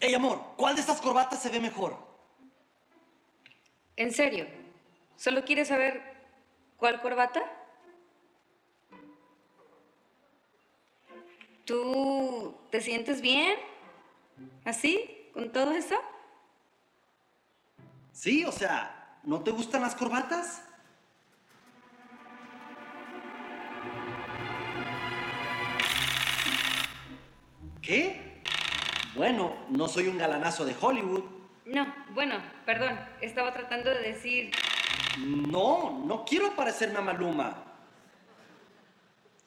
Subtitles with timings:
[0.00, 1.96] Ey, amor, ¿cuál de estas corbatas se ve mejor?
[3.96, 4.46] ¿En serio?
[5.16, 6.02] ¿Solo quieres saber
[6.78, 7.42] cuál corbata?
[11.66, 13.58] ¿Tú te sientes bien?
[14.64, 15.30] ¿Así?
[15.34, 15.96] ¿Con todo eso?
[18.12, 20.62] Sí, o sea, ¿no te gustan las corbatas?
[27.82, 28.42] ¿Qué?
[29.14, 31.24] Bueno, no soy un galanazo de Hollywood.
[31.66, 32.98] No, bueno, perdón.
[33.20, 34.50] Estaba tratando de decir...
[35.18, 37.64] No, no quiero parecerme a Maluma.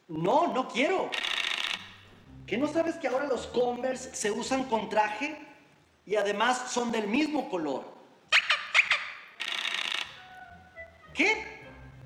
[0.07, 1.09] No, no quiero.
[2.45, 5.37] ¿Qué no sabes que ahora los Converse se usan con traje?
[6.05, 7.93] Y además son del mismo color.
[11.13, 11.53] ¿Qué?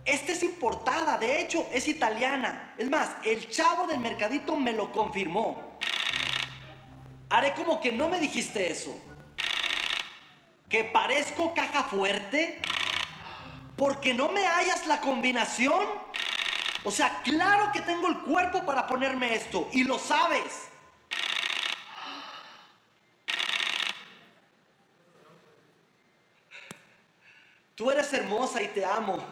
[0.06, 2.74] Esta es importada, de hecho es italiana.
[2.78, 5.78] Es más, el chavo del mercadito me lo confirmó.
[7.30, 8.98] Haré como que no me dijiste eso.
[10.70, 12.62] ¿Que parezco caja fuerte?
[13.76, 15.86] ¿Porque no me hallas la combinación?
[16.84, 20.70] O sea, claro que tengo el cuerpo para ponerme esto y lo sabes.
[27.76, 29.24] Tú eres hermosa y te amo,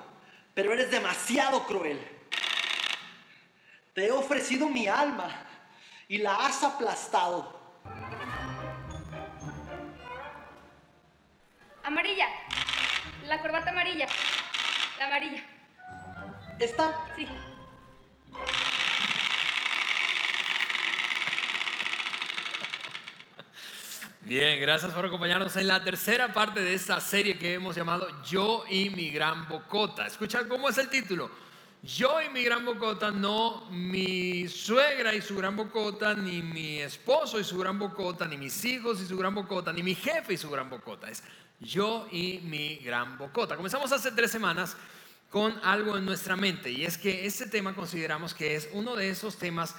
[0.53, 1.99] pero eres demasiado cruel.
[3.93, 5.29] Te he ofrecido mi alma
[6.07, 7.64] y la has aplastado.
[11.83, 12.27] Amarilla.
[13.27, 14.07] La corbata amarilla.
[14.99, 15.43] La amarilla.
[16.59, 17.05] ¿Esta?
[17.15, 17.27] Sí.
[24.21, 28.65] Bien, gracias por acompañarnos en la tercera parte de esta serie que hemos llamado Yo
[28.67, 30.07] y mi gran bocota.
[30.07, 31.29] Escucha cómo es el título.
[31.85, 37.39] Yo y mi gran bocota, no mi suegra y su gran bocota, ni mi esposo
[37.39, 40.37] y su gran bocota, ni mis hijos y su gran bocota, ni mi jefe y
[40.37, 41.11] su gran bocota.
[41.11, 41.21] Es
[41.59, 43.55] yo y mi gran bocota.
[43.55, 44.75] Comenzamos hace tres semanas
[45.29, 49.11] con algo en nuestra mente y es que este tema consideramos que es uno de
[49.11, 49.75] esos temas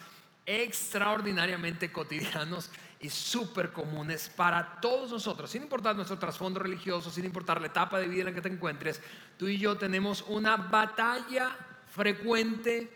[0.47, 7.61] extraordinariamente cotidianos y súper comunes para todos nosotros, sin importar nuestro trasfondo religioso, sin importar
[7.61, 9.03] la etapa de vida en la que te encuentres,
[9.37, 11.56] tú y yo tenemos una batalla
[11.97, 12.91] frecuente,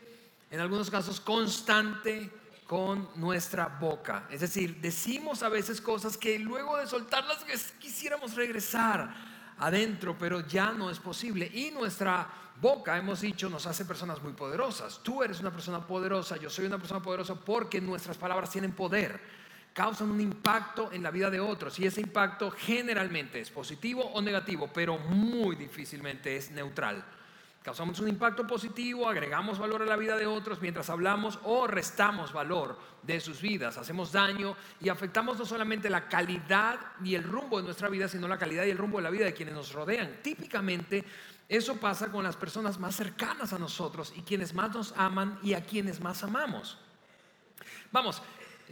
[0.50, 2.30] en algunos casos constante,
[2.66, 4.28] con nuestra boca.
[4.30, 7.44] Es decir, decimos a veces cosas que luego de soltarlas
[7.80, 9.12] quisiéramos regresar
[9.58, 11.50] adentro, pero ya no es posible.
[11.52, 12.28] Y nuestra
[12.60, 15.00] boca, hemos dicho, nos hace personas muy poderosas.
[15.02, 19.18] Tú eres una persona poderosa, yo soy una persona poderosa porque nuestras palabras tienen poder,
[19.72, 24.20] causan un impacto en la vida de otros y ese impacto generalmente es positivo o
[24.20, 27.02] negativo, pero muy difícilmente es neutral.
[27.62, 32.32] Causamos un impacto positivo, agregamos valor a la vida de otros mientras hablamos o restamos
[32.32, 37.58] valor de sus vidas, hacemos daño y afectamos no solamente la calidad y el rumbo
[37.58, 39.74] de nuestra vida, sino la calidad y el rumbo de la vida de quienes nos
[39.74, 40.20] rodean.
[40.22, 41.04] Típicamente
[41.50, 45.52] eso pasa con las personas más cercanas a nosotros y quienes más nos aman y
[45.52, 46.78] a quienes más amamos.
[47.92, 48.22] Vamos,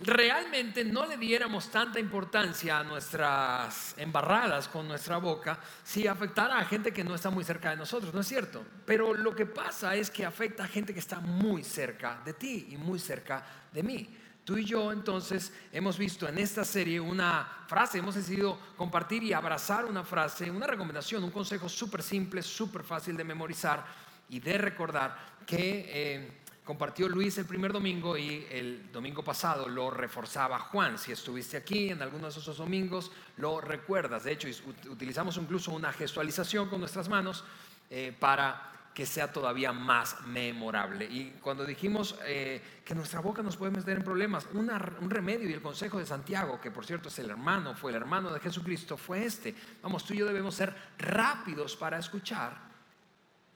[0.03, 6.65] realmente no le diéramos tanta importancia a nuestras embarradas con nuestra boca si afectara a
[6.65, 8.65] gente que no está muy cerca de nosotros, ¿no es cierto?
[8.85, 12.69] Pero lo que pasa es que afecta a gente que está muy cerca de ti
[12.71, 14.17] y muy cerca de mí.
[14.45, 19.35] Tú y yo entonces hemos visto en esta serie una frase, hemos decidido compartir y
[19.35, 23.85] abrazar una frase, una recomendación, un consejo súper simple, súper fácil de memorizar
[24.29, 25.17] y de recordar
[25.47, 25.85] que...
[25.89, 30.99] Eh, compartió Luis el primer domingo y el domingo pasado lo reforzaba Juan.
[30.99, 34.25] Si estuviste aquí en alguno de esos domingos, lo recuerdas.
[34.25, 34.49] De hecho,
[34.91, 37.43] utilizamos incluso una gestualización con nuestras manos
[37.89, 41.07] eh, para que sea todavía más memorable.
[41.07, 45.55] Y cuando dijimos eh, que nuestra boca nos puede meter en problemas, un remedio y
[45.55, 48.99] el consejo de Santiago, que por cierto es el hermano, fue el hermano de Jesucristo,
[48.99, 49.55] fue este.
[49.83, 52.59] Vamos, tú y yo debemos ser rápidos para escuchar,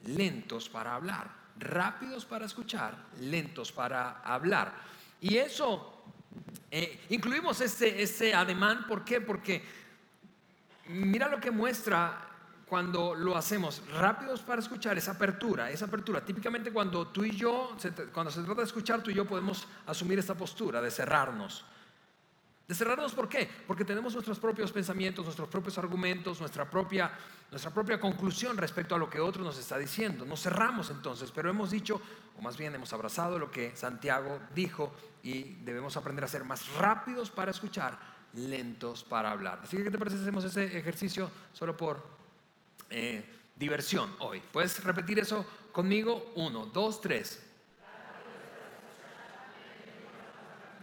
[0.03, 4.75] lentos para hablar rápidos para escuchar, lentos para hablar.
[5.21, 6.05] Y eso,
[6.71, 9.21] eh, incluimos este, este ademán, ¿por qué?
[9.21, 9.63] Porque
[10.89, 12.29] mira lo que muestra
[12.73, 16.25] cuando lo hacemos rápidos para escuchar, esa apertura, esa apertura.
[16.25, 17.77] Típicamente cuando tú y yo,
[18.13, 21.67] cuando se trata de escuchar, tú y yo podemos asumir esta postura de cerrarnos.
[22.73, 23.47] De cerrarnos, ¿por qué?
[23.67, 27.13] Porque tenemos nuestros propios pensamientos, nuestros propios argumentos, nuestra propia,
[27.51, 30.25] nuestra propia conclusión respecto a lo que otro nos está diciendo.
[30.25, 32.01] Nos cerramos entonces, pero hemos dicho,
[32.39, 34.91] o más bien hemos abrazado lo que Santiago dijo
[35.23, 37.99] y debemos aprender a ser más rápidos para escuchar,
[38.33, 39.61] lentos para hablar.
[39.63, 42.03] Así que, ¿qué te parece hacemos ese ejercicio solo por
[42.89, 43.23] eh,
[43.55, 44.41] diversión hoy?
[44.51, 46.33] ¿Puedes repetir eso conmigo?
[46.37, 47.52] Uno, dos, tres.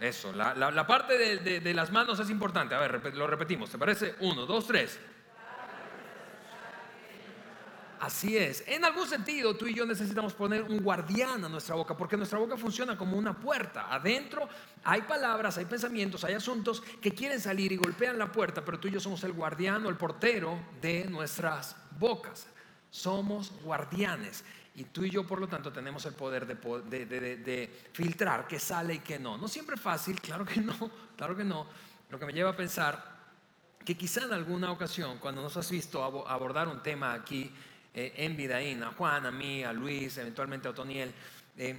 [0.00, 2.74] Eso, la, la- parte de, de- de las manos es importante.
[2.74, 3.70] A ver, lo repetimos.
[3.70, 4.14] ¿Te parece?
[4.20, 4.98] Uno, dos, tres.
[8.00, 8.64] Así es.
[8.66, 12.38] En algún sentido, tú y yo necesitamos poner un guardián a nuestra boca, porque nuestra
[12.38, 13.92] boca funciona como una puerta.
[13.94, 14.48] Adentro
[14.84, 18.88] hay palabras, hay pensamientos, hay asuntos que quieren salir y golpean la puerta, pero tú
[18.88, 22.46] y yo somos el guardián o el portero de nuestras bocas.
[22.90, 24.44] Somos guardianes.
[24.76, 28.98] Y tú y yo, por lo tanto, tenemos el poder de, filtrar qué sale y
[29.00, 29.36] qué no.
[29.36, 31.66] No siempre es fácil, claro que no, claro que no.
[32.08, 33.18] Lo que me lleva a pensar
[33.84, 37.52] que quizá en alguna ocasión, cuando nos has visto abo- abordar un tema aquí
[37.94, 41.12] eh, en Vidaín, a Juan, a mí, a Luis, eventualmente a Otoniel,
[41.56, 41.76] eh,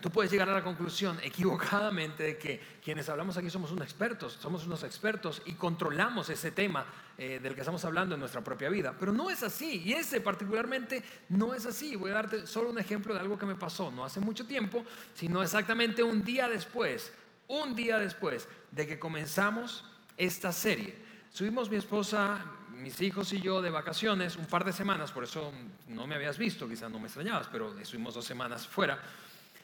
[0.00, 4.38] tú puedes llegar a la conclusión equivocadamente de que quienes hablamos aquí somos unos expertos,
[4.40, 6.86] somos unos expertos y controlamos ese tema
[7.18, 8.94] eh, del que estamos hablando en nuestra propia vida.
[8.98, 11.96] Pero no es así, y ese particularmente no es así.
[11.96, 14.84] Voy a darte solo un ejemplo de algo que me pasó no hace mucho tiempo,
[15.14, 17.12] sino exactamente un día después,
[17.48, 19.84] un día después de que comenzamos
[20.16, 20.94] esta serie.
[21.32, 25.52] Subimos mi esposa, mis hijos y yo de vacaciones un par de semanas, por eso
[25.88, 28.98] no me habías visto, quizás no me extrañabas, pero estuvimos dos semanas fuera.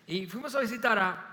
[0.07, 1.27] Y fuimos a visitar a,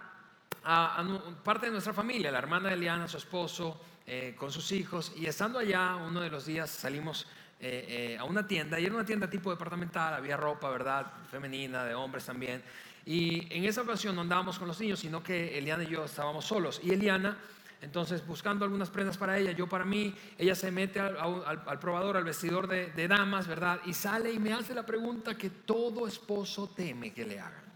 [0.64, 4.72] a- a parte de nuestra familia, la hermana de Eliana, su esposo, eh, con sus
[4.72, 5.12] hijos.
[5.18, 7.28] Y estando allá, uno de los días salimos
[7.62, 11.12] eh, eh, a una tienda, y era una tienda tipo departamental, había ropa, ¿verdad?
[11.30, 12.64] Femenina, de hombres también.
[13.06, 16.46] Y en esa ocasión no andábamos con los niños, sino que Eliana y yo estábamos
[16.46, 16.80] solos.
[16.84, 17.38] Y Eliana,
[17.82, 21.80] entonces buscando algunas prendas para ella, yo para mí, ella se mete al, al- al
[21.80, 23.80] probador, al vestidor de, de damas, ¿verdad?
[23.86, 27.69] Y sale y me hace la pregunta que todo esposo teme que le hagan.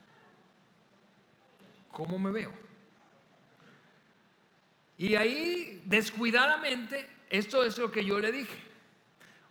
[1.93, 2.51] ¿Cómo me veo?
[4.97, 8.57] Y ahí, descuidadamente, esto es lo que yo le dije.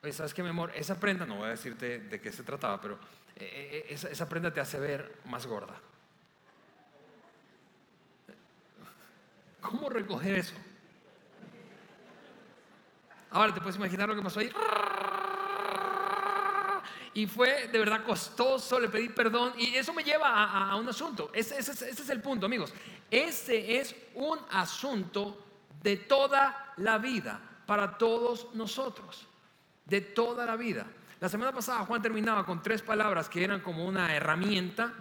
[0.03, 0.73] Oye, ¿sabes qué, mi amor?
[0.75, 2.95] Esa prenda, no voy a decirte de qué se trataba, pero
[3.37, 5.81] eh, eh, esa, esa prenda te hace ver más gorda.
[9.61, 10.55] ¿Cómo recoger eso?
[13.31, 14.51] Ahora te puedes imaginar lo que pasó ahí.
[17.15, 21.31] Y fue de verdad costoso, le pedí perdón y eso me lleva a, un asunto.
[21.35, 22.73] Ese, es- el punto, amigos.
[23.11, 25.45] Este es un asunto
[25.83, 29.27] de toda la vida, para todos nosotros,
[29.85, 30.87] de toda la vida.
[31.21, 34.93] La semana pasada Juan terminaba con tres palabras que eran como una herramienta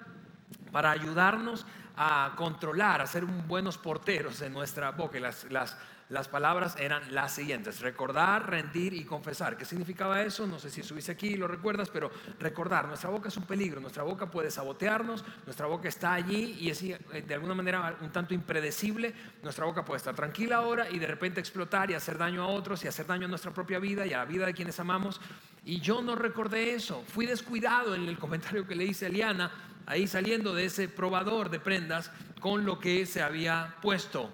[0.71, 1.65] para ayudarnos
[1.95, 5.19] a controlar, a ser buenos porteros de nuestra boca.
[5.19, 5.77] Las, las,
[6.11, 9.55] las palabras eran las siguientes, recordar, rendir y confesar.
[9.55, 10.45] ¿Qué significaba eso?
[10.45, 13.79] No sé si subiste aquí y lo recuerdas, pero recordar, nuestra boca es un peligro,
[13.79, 18.11] nuestra boca puede sabotearnos, nuestra boca está allí y es eh, de alguna manera un
[18.11, 22.43] tanto impredecible, nuestra boca puede estar tranquila ahora y de repente explotar y hacer daño
[22.43, 24.81] a otros y hacer daño a nuestra propia vida y a la vida de quienes
[24.81, 25.21] amamos.
[25.63, 29.49] Y yo no recordé eso, fui descuidado en el comentario que le hice a Eliana,
[29.85, 32.11] ahí saliendo de ese probador de prendas
[32.41, 34.29] con lo que se había puesto.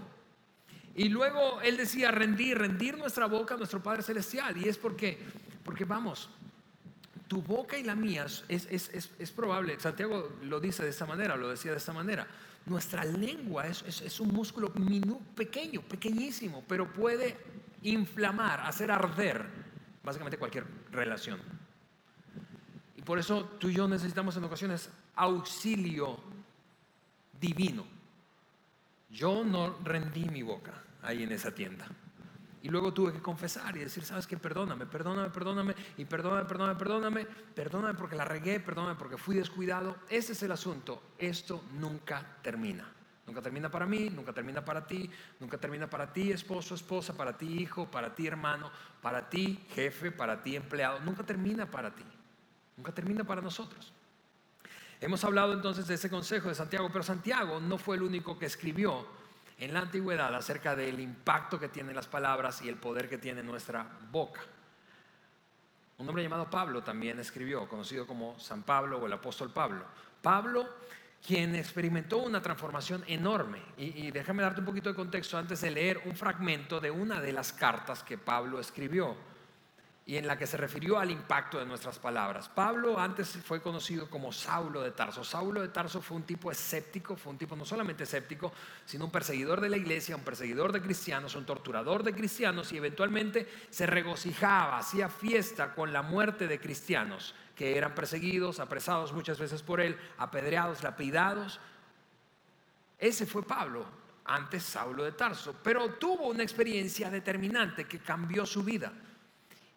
[0.98, 4.58] Y luego él decía rendir, rendir nuestra boca a nuestro Padre Celestial.
[4.58, 5.20] Y es porque,
[5.64, 6.28] porque vamos,
[7.28, 8.90] tu boca y la mía es, es,
[9.20, 12.26] es, probable, Santiago lo dice de esta manera, lo decía de esta manera,
[12.66, 17.38] nuestra lengua es un músculo minu- pequeño, pequeñísimo, pero puede
[17.84, 19.46] inflamar, hacer arder
[20.04, 21.40] básicamente cualquier relación.
[22.96, 26.20] Y por eso tú y yo necesitamos en ocasiones auxilio
[27.40, 27.86] divino.
[29.12, 31.88] Yo no rendí mi boca ahí en esa tienda.
[32.64, 36.76] Y luego tuve que confesar y decir, sabes qué, perdóname, perdóname, perdóname, y perdóname, perdóname,
[36.78, 39.96] perdóname, perdóname porque la regué, perdóname porque fui descuidado.
[40.10, 41.02] Ese es el asunto.
[41.18, 42.92] Esto nunca termina.
[43.28, 47.38] Nunca termina para mí, nunca termina para ti, nunca termina para ti, esposo, esposa, para
[47.38, 51.00] ti, hijo, para ti, hermano, para ti, jefe, para ti, empleado.
[51.02, 52.06] Nunca termina para ti.
[52.78, 53.92] Nunca termina para nosotros.
[55.00, 58.46] Hemos hablado entonces de ese consejo de Santiago, pero Santiago no fue el único que
[58.46, 59.06] escribió
[59.58, 63.44] en la antigüedad acerca del impacto que tienen las palabras y el poder que tiene
[63.44, 64.42] nuestra boca.
[65.98, 69.84] Un hombre llamado Pablo también escribió, conocido como San Pablo o el apóstol Pablo.
[70.22, 70.68] Pablo,
[71.26, 73.60] quien experimentó una transformación enorme.
[73.78, 77.20] Y, y déjame darte un poquito de contexto antes de leer un fragmento de una
[77.20, 79.18] de las cartas que Pablo escribió
[80.08, 82.48] y en la que se refirió al impacto de nuestras palabras.
[82.48, 85.22] Pablo antes fue conocido como Saulo de Tarso.
[85.22, 88.54] Saulo de Tarso fue un tipo escéptico, fue un tipo no solamente escéptico,
[88.86, 92.78] sino un perseguidor de la iglesia, un perseguidor de cristianos, un torturador de cristianos y
[92.78, 99.38] eventualmente se regocijaba, hacía fiesta con la muerte de cristianos que eran perseguidos, apresados muchas
[99.38, 101.60] veces por él, apedreados, lapidados.
[102.98, 103.86] Ese fue Pablo,
[104.24, 108.94] antes Saulo de Tarso, pero tuvo una experiencia determinante que cambió su vida.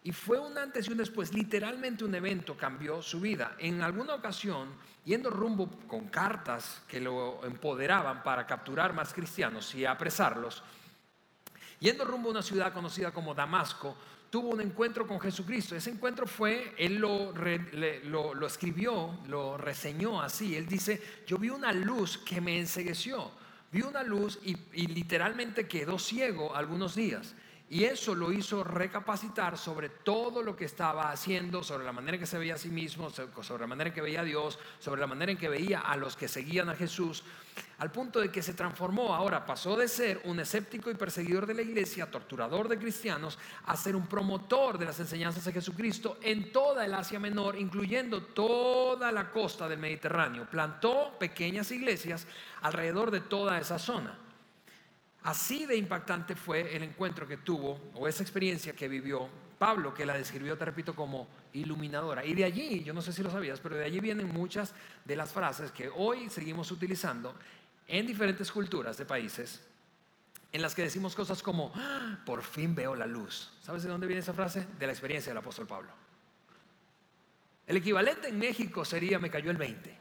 [0.03, 3.55] Y fue un antes y un después, literalmente un evento cambió su vida.
[3.59, 4.69] En alguna ocasión,
[5.05, 10.63] yendo rumbo con cartas que lo empoderaban para capturar más cristianos y apresarlos,
[11.79, 13.95] yendo rumbo a una ciudad conocida como Damasco,
[14.31, 15.75] tuvo un encuentro con Jesucristo.
[15.75, 17.33] Ese encuentro fue, él lo,
[18.47, 20.55] escribió, lo reseñó así.
[20.55, 23.29] Él dice, yo vi una luz que me ensegueció,
[23.71, 27.35] vi una luz y literalmente quedó ciego algunos días.
[27.71, 32.19] Y eso lo hizo recapacitar sobre todo lo que estaba haciendo, sobre la manera en
[32.19, 34.99] que se veía a sí mismo, sobre la manera en que veía a Dios, sobre
[34.99, 37.23] la manera en que veía a los que seguían a Jesús,
[37.77, 41.53] al punto de que se transformó ahora, pasó de ser un escéptico y perseguidor de
[41.53, 46.51] la iglesia, torturador de cristianos, a ser un promotor de las enseñanzas de Jesucristo en
[46.51, 50.45] toda el Asia Menor, incluyendo toda la costa del Mediterráneo.
[50.45, 52.27] Plantó pequeñas iglesias
[52.63, 54.17] alrededor de toda esa zona.
[55.23, 60.05] Así de impactante fue el encuentro que tuvo o esa experiencia que vivió Pablo, que
[60.07, 62.25] la describió, te repito, como iluminadora.
[62.25, 64.73] Y de allí, yo no sé si lo sabías, pero de allí vienen muchas
[65.05, 67.35] de las frases que hoy seguimos utilizando
[67.87, 69.61] en diferentes culturas de países,
[70.51, 73.53] en las que decimos cosas como, ah, por fin veo la luz.
[73.61, 74.65] ¿Sabes de dónde viene esa frase?
[74.79, 75.91] De la experiencia del apóstol Pablo.
[77.67, 80.00] El equivalente en México sería, me cayó el 20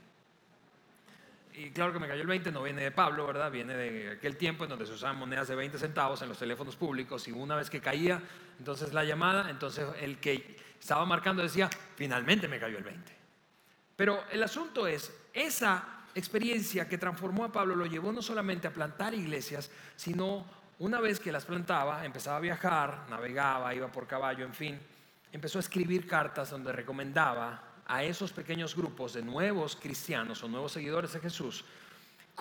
[1.61, 3.50] y claro que me cayó el 20, no viene de Pablo, ¿verdad?
[3.50, 6.75] Viene de aquel tiempo en donde se usaban monedas de 20 centavos en los teléfonos
[6.75, 8.23] públicos y una vez que caía,
[8.59, 13.12] entonces la llamada, entonces el que estaba marcando decía, finalmente me cayó el 20.
[13.95, 18.73] Pero el asunto es, esa experiencia que transformó a Pablo lo llevó no solamente a
[18.73, 20.47] plantar iglesias, sino
[20.79, 24.81] una vez que las plantaba, empezaba a viajar, navegaba, iba por caballo, en fin,
[25.31, 30.73] empezó a escribir cartas donde recomendaba a esos pequeños grupos de nuevos cristianos o nuevos
[30.73, 31.64] seguidores de Jesús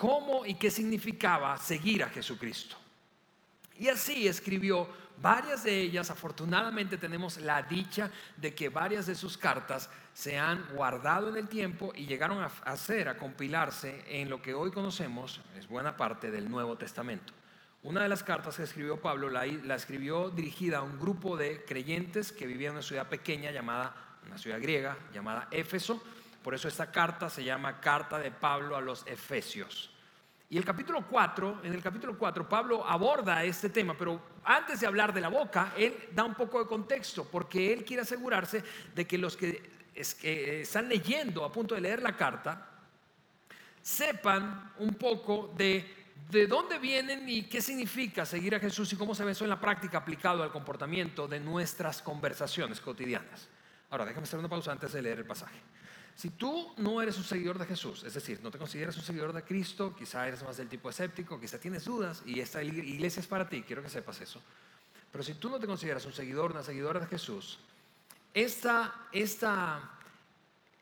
[0.00, 2.74] cómo y qué significaba seguir a Jesucristo.
[3.78, 4.88] Y así escribió
[5.20, 6.10] varias de ellas.
[6.10, 11.48] Afortunadamente tenemos la dicha de que varias de sus cartas se han guardado en el
[11.48, 16.30] tiempo y llegaron a hacer, a compilarse en lo que hoy conocemos, es buena parte
[16.30, 17.34] del Nuevo Testamento.
[17.82, 22.32] Una de las cartas que escribió Pablo la, escribió dirigida a un grupo de creyentes
[22.32, 26.02] que vivían en una ciudad pequeña llamada una ciudad griega llamada Éfeso.
[26.42, 29.90] Por eso esta carta se llama Carta de Pablo a los Efesios.
[30.48, 34.86] Y el capítulo 4, en el capítulo 4 Pablo aborda este tema, pero antes de
[34.86, 39.06] hablar de la boca, él da un poco de contexto, porque él quiere asegurarse de
[39.06, 42.66] que los que están leyendo, a punto de leer la carta,
[43.82, 46.00] sepan un poco de
[46.30, 49.50] de dónde vienen y qué significa seguir a Jesús y cómo se ve eso en
[49.50, 53.48] la práctica aplicado al comportamiento de nuestras conversaciones cotidianas.
[53.90, 55.58] Ahora, déjame hacer una pausa antes de leer el pasaje.
[56.14, 59.32] Si tú no eres un seguidor de Jesús, es decir, no te consideras un seguidor
[59.32, 63.26] de Cristo, quizá eres más del tipo escéptico, quizá tienes dudas y esta iglesia es
[63.26, 64.40] para ti, quiero que sepas eso.
[65.10, 67.58] Pero si tú no te consideras un seguidor, una seguidora de Jesús,
[68.32, 69.90] esta, esta,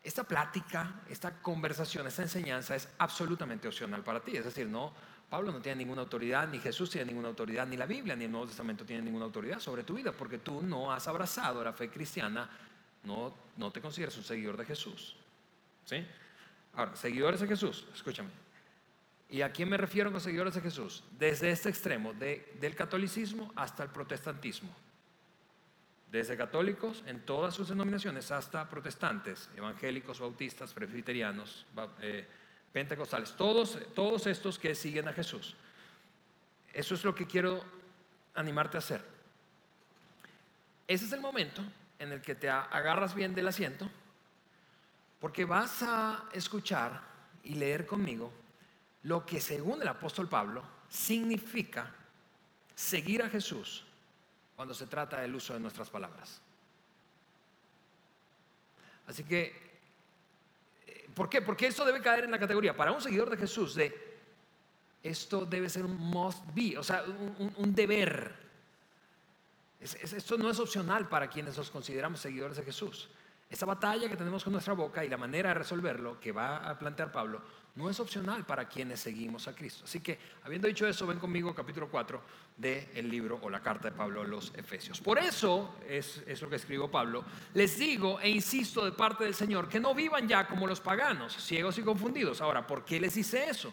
[0.02, 4.36] esta plática, esta conversación, esta enseñanza es absolutamente opcional para ti.
[4.36, 4.92] Es decir, no,
[5.30, 8.30] Pablo no tiene ninguna autoridad, ni Jesús tiene ninguna autoridad, ni la Biblia, ni el
[8.32, 11.88] Nuevo Testamento tiene ninguna autoridad sobre tu vida, porque tú no has abrazado la fe
[11.88, 12.50] cristiana
[13.56, 15.16] no, te consideras un seguidor de Jesús.
[15.84, 16.06] ¿Sí?
[16.74, 18.30] Ahora, seguidores de Jesús, escúchame.
[19.30, 21.02] ¿Y a quién me refiero con seguidores de Jesús?
[21.18, 24.74] Desde este extremo, de, del catolicismo hasta el protestantismo.
[26.10, 31.66] Desde católicos en todas sus denominaciones hasta protestantes, evangélicos, bautistas, presbiterianos,
[32.00, 32.26] eh,
[32.72, 35.56] pentecostales, todos, todos estos que siguen a Jesús.
[36.72, 37.62] Eso es lo que quiero
[38.34, 39.02] animarte a hacer.
[40.86, 41.62] Ese es el momento
[41.98, 43.88] en el que te agarras bien del asiento,
[45.20, 47.02] porque vas a escuchar
[47.42, 48.32] y leer conmigo
[49.02, 51.92] lo que según el apóstol Pablo significa
[52.74, 53.84] seguir a Jesús
[54.54, 56.40] cuando se trata del uso de nuestras palabras.
[59.06, 59.80] Así que,
[60.86, 61.40] eh, ¿por qué?
[61.40, 64.18] Porque esto debe caer en la categoría, para un seguidor de Jesús, de
[65.02, 68.47] esto debe ser un must be, o sea, un, un deber
[69.80, 73.08] esto no es opcional para quienes nos consideramos seguidores de Jesús.
[73.50, 76.78] Esa batalla que tenemos con nuestra boca y la manera de resolverlo que va a
[76.78, 77.40] plantear Pablo
[77.76, 79.84] no es opcional para quienes seguimos a Cristo.
[79.84, 82.20] Así que, habiendo dicho eso, ven conmigo capítulo 4
[82.56, 85.00] del libro o la carta de Pablo a los Efesios.
[85.00, 87.24] Por eso es, es lo que escribió Pablo.
[87.54, 91.34] Les digo e insisto de parte del Señor que no vivan ya como los paganos,
[91.36, 92.42] ciegos y confundidos.
[92.42, 93.72] Ahora, ¿por qué les hice eso?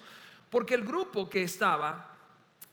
[0.50, 2.15] Porque el grupo que estaba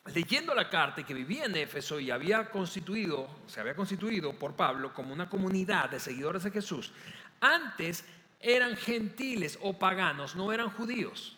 [0.06, 4.54] leyendo la carta y que vivía en Éfeso y había constituido, se había constituido por
[4.54, 6.92] Pablo como una comunidad de seguidores de Jesús,
[7.40, 8.04] antes
[8.40, 11.36] eran gentiles o paganos, no eran judíos.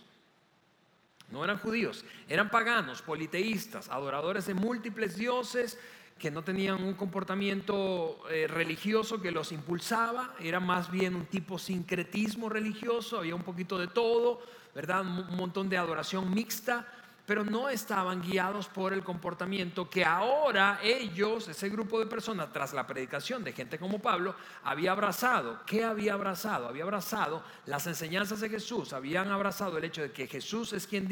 [1.31, 5.79] No eran judíos, eran paganos, politeístas, adoradores de múltiples dioses
[6.19, 11.59] que no tenían un comportamiento eh, religioso que los impulsaba, era más bien un tipo
[11.59, 14.43] sincretismo religioso, había un poquito de todo,
[14.75, 15.01] ¿verdad?
[15.01, 16.87] Un montón de adoración mixta,
[17.27, 22.75] pero no estaban guiados por el comportamiento que ahora ellos, ese grupo de personas, tras
[22.75, 25.61] la predicación de gente como Pablo, había abrazado.
[25.65, 26.69] ¿Qué había abrazado?
[26.69, 31.05] Había abrazado las enseñanzas de Jesús, habían abrazado el hecho de que Jesús es quien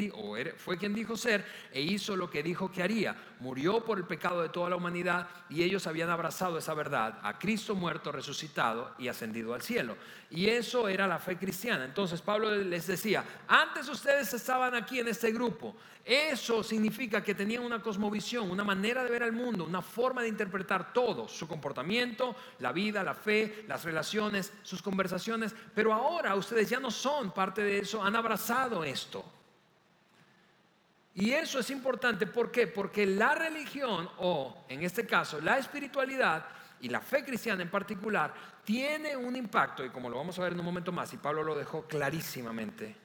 [0.57, 3.15] fue quien dijo ser e hizo lo que dijo que haría.
[3.43, 7.37] Murió por el pecado de toda la humanidad y ellos habían abrazado esa verdad, a
[7.37, 9.97] Cristo muerto, resucitado y ascendido al cielo.
[10.29, 11.83] Y eso era la fe cristiana.
[11.83, 17.63] Entonces Pablo les decía, antes ustedes estaban aquí en este grupo, eso significa que tenían
[17.63, 22.37] una cosmovisión, una manera de ver al mundo, una forma de interpretar todo, su comportamiento,
[22.59, 27.61] la vida, la fe, las relaciones, sus conversaciones, pero ahora ustedes ya no son parte
[27.61, 29.42] de eso, han abrazado esto.
[31.15, 32.65] Y eso es importante, ¿por qué?
[32.67, 36.45] Porque la religión, o en este caso la espiritualidad
[36.81, 40.53] y la fe cristiana en particular, tiene un impacto, y como lo vamos a ver
[40.53, 42.95] en un momento más, y Pablo lo dejó clarísimamente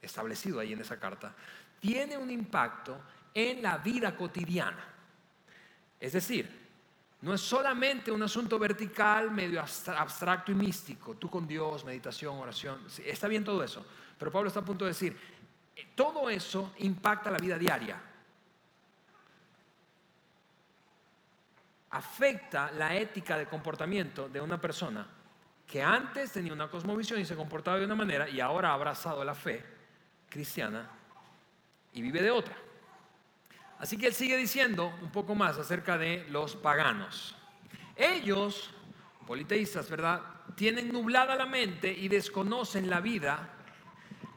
[0.00, 1.34] establecido ahí en esa carta,
[1.80, 3.00] tiene un impacto
[3.34, 4.84] en la vida cotidiana.
[5.98, 6.64] Es decir,
[7.22, 12.86] no es solamente un asunto vertical, medio abstracto y místico, tú con Dios, meditación, oración,
[13.04, 13.84] está bien todo eso,
[14.18, 15.16] pero Pablo está a punto de decir,
[15.94, 18.00] todo eso impacta la vida diaria.
[21.90, 25.06] Afecta la ética de comportamiento de una persona
[25.66, 29.24] que antes tenía una cosmovisión y se comportaba de una manera y ahora ha abrazado
[29.24, 29.64] la fe
[30.28, 30.90] cristiana
[31.92, 32.56] y vive de otra.
[33.78, 37.36] Así que él sigue diciendo un poco más acerca de los paganos.
[37.96, 38.70] Ellos,
[39.26, 40.22] politeístas, ¿verdad?
[40.56, 43.50] Tienen nublada la mente y desconocen la vida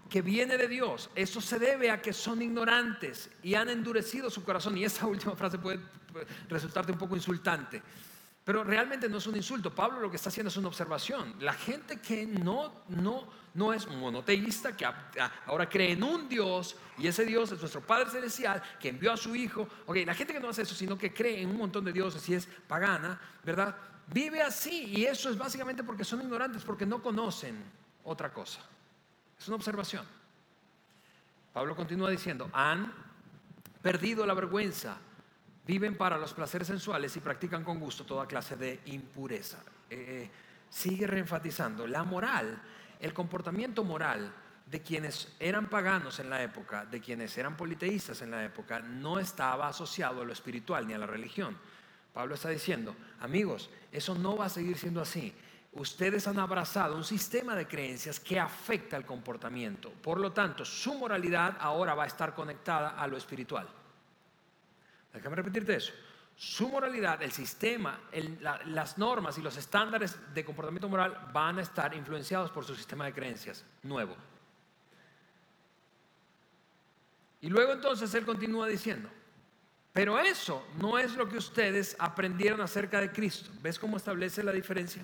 [0.09, 1.09] que viene de Dios.
[1.15, 4.77] Eso se debe a que son ignorantes y han endurecido su corazón.
[4.77, 5.79] Y esa última frase puede
[6.49, 7.81] resultarte un poco insultante.
[8.43, 9.75] Pero realmente no es un insulto.
[9.75, 11.35] Pablo lo que está haciendo es una observación.
[11.41, 14.87] La gente que no, no, no es monoteísta, que
[15.45, 19.17] ahora cree en un Dios y ese Dios es nuestro Padre Celestial que envió a
[19.17, 19.67] su Hijo.
[19.85, 22.27] Ok, la gente que no hace eso, sino que cree en un montón de dioses
[22.29, 23.75] y es pagana, ¿verdad?
[24.13, 27.61] Vive así y eso es básicamente porque son ignorantes, porque no conocen
[28.05, 28.61] otra cosa.
[29.39, 30.05] Es una observación.
[31.53, 32.93] Pablo continúa diciendo, han
[33.81, 34.97] perdido la vergüenza
[35.67, 39.57] viven para los placeres sensuales y practican con gusto toda clase de impureza.
[39.89, 40.31] Eh, eh,
[40.69, 42.59] sigue reenfatizando la moral,
[42.99, 44.33] el comportamiento moral
[44.65, 49.19] de quienes eran paganos en la época, de quienes eran politeístas en la época, no
[49.19, 51.57] estaba asociado a lo espiritual ni a la religión.
[52.13, 55.33] Pablo está diciendo, amigos, eso no va a seguir siendo así.
[55.73, 59.91] Ustedes han abrazado un sistema de creencias que afecta el comportamiento.
[59.91, 63.67] Por lo tanto, su moralidad ahora va a estar conectada a lo espiritual.
[65.13, 65.93] Déjame repetirte eso.
[66.35, 67.99] Su moralidad, el sistema,
[68.65, 73.05] las normas y los estándares de comportamiento moral van a estar influenciados por su sistema
[73.05, 74.15] de creencias nuevo.
[77.41, 79.09] Y luego entonces él continúa diciendo,
[79.93, 83.49] pero eso no es lo que ustedes aprendieron acerca de Cristo.
[83.61, 85.03] ¿Ves cómo establece la diferencia?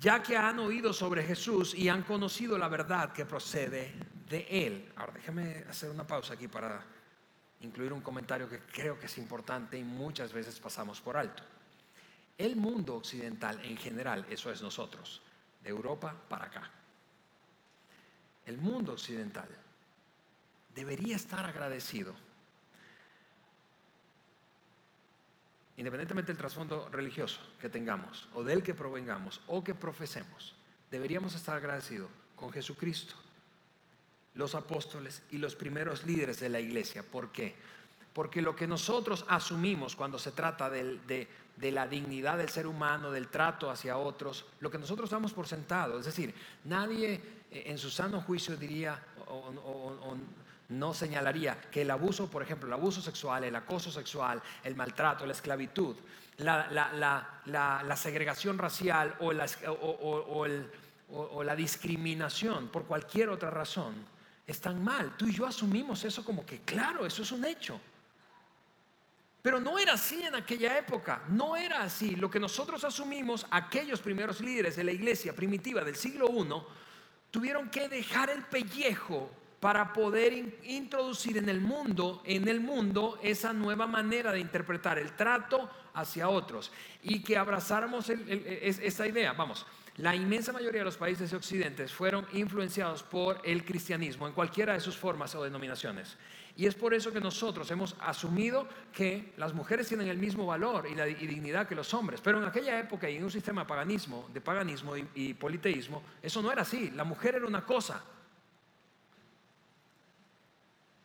[0.00, 3.94] Ya que han oído sobre Jesús y han conocido la verdad que procede
[4.28, 4.92] de Él.
[4.96, 6.84] Ahora déjame hacer una pausa aquí para
[7.60, 11.42] incluir un comentario que creo que es importante y muchas veces pasamos por alto.
[12.36, 15.20] El mundo occidental en general, eso es nosotros,
[15.62, 16.70] de Europa para acá.
[18.46, 19.48] El mundo occidental
[20.74, 22.14] debería estar agradecido,
[25.78, 30.54] independientemente del trasfondo religioso que tengamos, o del que provengamos, o que profesemos,
[30.90, 33.14] deberíamos estar agradecidos con Jesucristo
[34.34, 37.02] los apóstoles y los primeros líderes de la iglesia.
[37.02, 37.54] ¿Por qué?
[38.12, 41.28] Porque lo que nosotros asumimos cuando se trata de,
[41.60, 45.98] la dignidad del ser humano, del trato hacia otros, lo que nosotros damos por sentado,
[45.98, 50.16] es decir, nadie eh, en su sano juicio diría o,
[50.68, 55.24] no señalaría que el abuso, por ejemplo, el abuso sexual, el acoso sexual, el maltrato,
[55.24, 55.96] la esclavitud,
[56.38, 59.32] la, segregación racial o
[61.42, 63.94] la discriminación por cualquier otra razón,
[64.46, 65.16] están mal.
[65.16, 67.80] Tú y yo asumimos eso como que, claro, eso es un hecho.
[69.40, 72.16] Pero no era así en aquella época, no era así.
[72.16, 76.48] Lo que nosotros asumimos, aquellos primeros líderes de la iglesia primitiva del siglo I,
[77.30, 83.52] tuvieron que dejar el pellejo para poder introducir en el mundo, en el mundo, esa
[83.52, 86.70] nueva manera de interpretar el trato hacia otros
[87.02, 89.32] y que abrazáramos esa idea.
[89.32, 89.66] Vamos,
[89.96, 94.80] la inmensa mayoría de los países occidentes fueron influenciados por el cristianismo en cualquiera de
[94.80, 96.16] sus formas o denominaciones.
[96.56, 100.86] Y es por eso que nosotros hemos asumido que las mujeres tienen el mismo valor
[100.88, 100.94] y,
[101.26, 102.20] dignidad que los hombres.
[102.20, 106.42] Pero en aquella época y en un sistema de paganismo, de paganismo y politeísmo, eso
[106.42, 106.90] no era así.
[106.90, 108.02] La mujer era una cosa.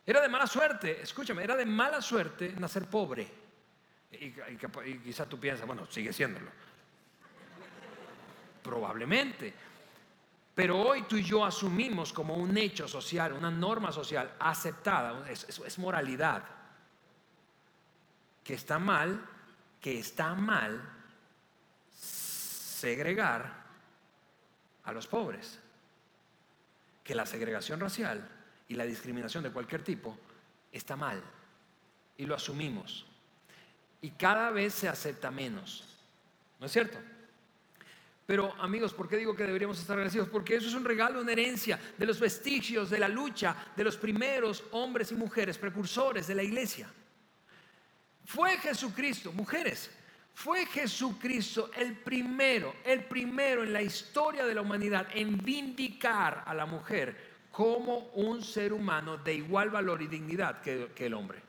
[0.05, 3.27] Era de mala suerte, escúchame, era de mala suerte nacer pobre.
[4.11, 4.31] Y,
[4.99, 6.51] quizás tú piensas, bueno, sigue siéndolo.
[8.61, 9.53] Probablemente.
[10.53, 15.45] Pero hoy tú y yo asumimos como un hecho social, una norma social aceptada, es,
[15.47, 16.43] es moralidad,
[18.43, 19.25] que está mal,
[19.81, 20.81] que está mal
[21.97, 23.63] segregar
[24.83, 25.59] a los pobres,
[27.03, 28.42] que la segregación racial
[28.73, 30.17] y la discriminación de cualquier tipo
[30.71, 31.21] está mal
[32.17, 33.05] y lo asumimos.
[34.01, 35.87] Y cada vez se acepta menos.
[36.59, 36.97] ¿No es cierto?
[38.25, 40.27] Pero amigos, ¿por qué digo que deberíamos estar agradecidos?
[40.29, 43.95] Porque eso es un regalo, una herencia de los vestigios de la lucha de los
[43.95, 46.89] primeros hombres y mujeres precursores de la iglesia.
[48.25, 49.91] Fue Jesucristo, mujeres,
[50.33, 56.55] fue Jesucristo el primero, el primero en la historia de la humanidad en vindicar a
[56.55, 61.39] la mujer como un ser humano de igual valor y dignidad que, el hombre.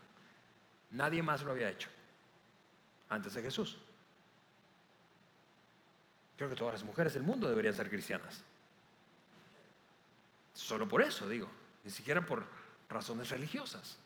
[0.90, 1.88] Nadie más lo había hecho
[3.08, 3.78] antes de Jesús.
[6.36, 8.44] Creo que todas las mujeres del mundo deberían ser cristianas.
[10.52, 11.48] Solo por eso digo,
[11.84, 12.44] ni siquiera por
[12.90, 13.96] razones religiosas.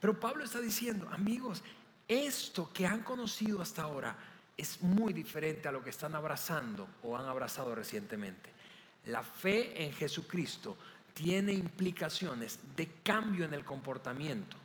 [0.00, 1.62] Pero Pablo está diciendo, amigos,
[2.08, 4.16] esto que han conocido hasta ahora
[4.56, 8.58] es muy diferente a lo que están abrazando o han abrazado recientemente.
[9.06, 10.76] La fe en Jesucristo
[11.14, 14.56] tiene implicaciones de cambio en el comportamiento.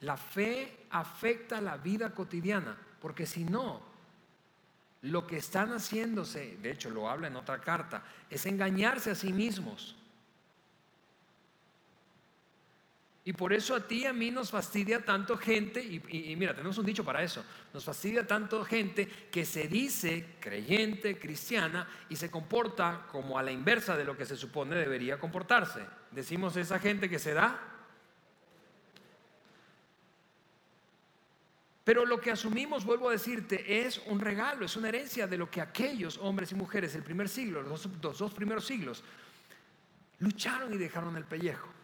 [0.00, 3.82] La fe afecta la vida cotidiana, porque si no,
[5.02, 9.32] lo que están haciéndose, de hecho lo habla en otra carta, es engañarse a sí
[9.32, 9.97] mismos.
[13.28, 16.78] Y por eso a ti y a mí nos fastidia tanto gente, y, mira, tenemos
[16.78, 22.30] un dicho para eso, nos fastidia tanto gente que se dice creyente, cristiana, y se
[22.30, 25.84] comporta como a la inversa de lo que se supone debería comportarse.
[26.10, 27.60] Decimos esa gente que se da.
[31.84, 35.50] Pero lo que asumimos, vuelvo a decirte, es un regalo, es una herencia de lo
[35.50, 39.04] que aquellos hombres y mujeres del primer siglo, los dos primeros siglos,
[40.20, 41.77] lucharon y dejaron el pellejo.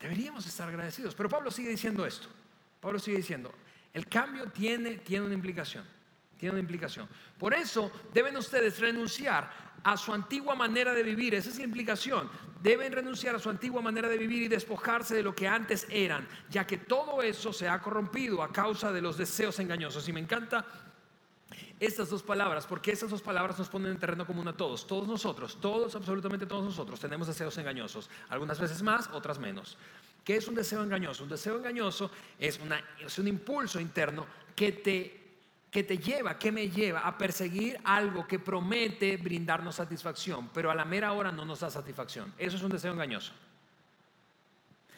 [0.00, 1.14] Deberíamos estar agradecidos.
[1.14, 2.28] Pero Pablo sigue diciendo esto.
[2.80, 3.52] Pablo sigue diciendo,
[3.92, 5.84] el cambio tiene, tiene una implicación.
[6.38, 7.08] Tiene una implicación.
[7.38, 9.50] Por eso deben ustedes renunciar
[9.82, 11.34] a su antigua manera de vivir.
[11.34, 12.28] Esa es la implicación.
[12.62, 16.26] Deben renunciar a su antigua manera de vivir y despojarse de lo que antes eran,
[16.50, 20.06] ya que todo eso se ha corrompido a causa de los deseos engañosos.
[20.08, 20.66] Y me encanta
[21.78, 24.86] estas dos palabras, porque estas dos palabras nos ponen en terreno común a todos.
[24.86, 28.08] Todos nosotros, todos, absolutamente todos nosotros, tenemos deseos engañosos.
[28.28, 29.76] Algunas veces más, otras menos.
[30.24, 31.22] ¿Qué es un deseo engañoso?
[31.22, 32.58] Un deseo engañoso es,
[33.18, 35.20] un impulso interno que te,
[35.70, 40.74] que te lleva, que me lleva a perseguir algo que promete brindarnos satisfacción, pero a
[40.74, 42.32] la mera hora no nos da satisfacción.
[42.38, 43.32] Eso es un deseo engañoso.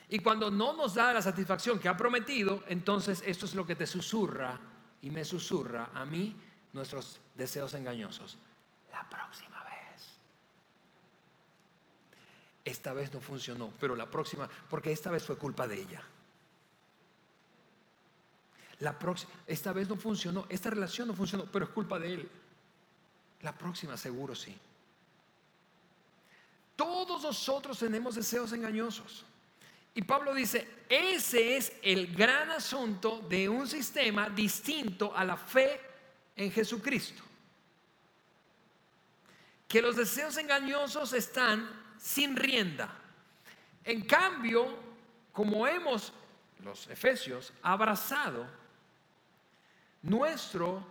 [0.08, 3.76] Y cuando no nos da la satisfacción que ha prometido, entonces esto es lo que
[3.76, 4.58] te susurra
[5.02, 6.34] y me susurra a mí
[6.72, 8.36] nuestros deseos engañosos.
[8.92, 10.18] La próxima vez.
[12.64, 16.02] Esta vez no funcionó, pero la próxima, porque esta vez fue culpa de ella.
[18.80, 22.30] La próxima, esta vez no funcionó, esta relación no funcionó, pero es culpa de él.
[23.42, 24.56] La próxima seguro sí.
[26.76, 29.24] Todos nosotros tenemos deseos engañosos.
[29.98, 35.80] Y Pablo dice, ese es el gran asunto de un sistema distinto a la fe
[36.36, 37.20] en Jesucristo.
[39.66, 42.96] Que los deseos engañosos están sin rienda.
[43.82, 44.78] En cambio,
[45.32, 46.12] como hemos,
[46.62, 48.46] los efesios, abrazado
[50.02, 50.86] nuestro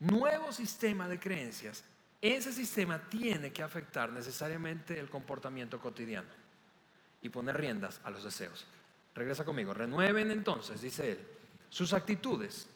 [0.00, 1.84] nuevo sistema de creencias,
[2.20, 6.47] ese sistema tiene que afectar necesariamente el comportamiento cotidiano
[7.22, 8.66] y poner riendas a los deseos.
[9.14, 9.74] Regresa conmigo.
[9.74, 11.18] Renueven entonces, dice él,
[11.68, 12.68] sus actitudes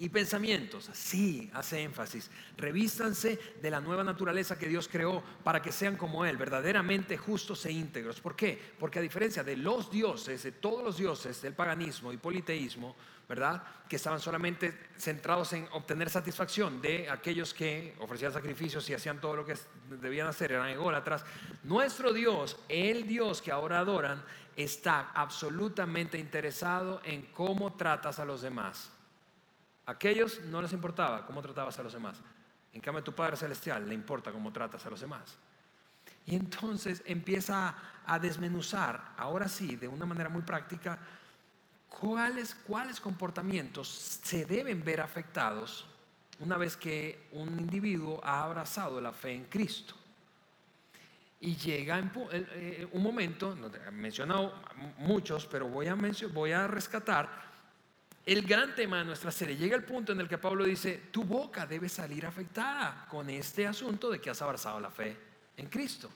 [0.00, 0.88] y pensamientos.
[0.94, 2.30] Sí, hace énfasis.
[2.56, 7.66] Revístanse de la nueva naturaleza que Dios creó para que sean como Él, verdaderamente justos
[7.66, 8.18] e íntegros.
[8.18, 8.58] ¿Por qué?
[8.78, 12.96] Porque a diferencia de los dioses, de todos los dioses del paganismo y politeísmo,
[13.30, 13.62] ¿verdad?
[13.88, 19.36] Que estaban solamente centrados en obtener satisfacción de aquellos que ofrecían sacrificios y hacían todo
[19.36, 19.56] lo que
[19.88, 21.24] debían hacer, eran ególatras.
[21.62, 24.22] Nuestro Dios, el Dios que ahora adoran,
[24.54, 28.90] está absolutamente interesado en cómo tratas a los demás
[29.90, 32.20] aquellos no les importaba cómo tratabas a los demás.
[32.72, 35.36] En cambio, a tu Padre Celestial le importa cómo tratas a los demás.
[36.26, 37.74] Y entonces empieza
[38.06, 40.98] a desmenuzar, ahora sí, de una manera muy práctica,
[41.90, 43.88] cuáles, cuáles comportamientos
[44.22, 45.86] se deben ver afectados
[46.38, 49.94] una vez que un individuo ha abrazado la fe en Cristo.
[51.40, 51.98] Y llega
[52.32, 54.54] eh, un momento, he mencionado
[54.98, 55.96] muchos, pero voy a,
[56.32, 57.50] voy a rescatar
[58.26, 59.56] el gran tema de nuestra serie.
[59.56, 63.66] Llega el punto en el que Pablo dice, tu boca debe salir afectada con este
[63.66, 65.16] asunto de que has abrazado la fe
[65.56, 66.10] en Cristo.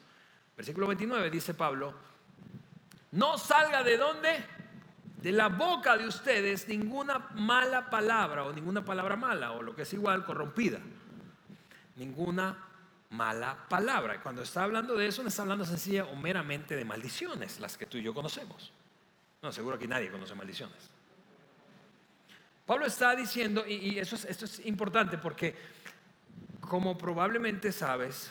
[0.56, 1.94] Versículo 29 dice Pablo,
[3.12, 4.44] no salga de dónde?
[5.24, 9.80] De la boca de ustedes ninguna mala palabra o ninguna palabra mala o lo que
[9.80, 10.78] es igual corrompida.
[11.96, 12.54] Ninguna
[13.08, 14.20] mala palabra.
[14.22, 17.86] Cuando está hablando de eso, no está hablando sencilla o meramente de maldiciones, las que
[17.86, 18.70] tú y yo conocemos.
[19.40, 20.90] No, seguro que nadie conoce maldiciones.
[22.66, 25.56] Pablo está diciendo, y, eso esto es importante porque,
[26.60, 28.30] como probablemente sabes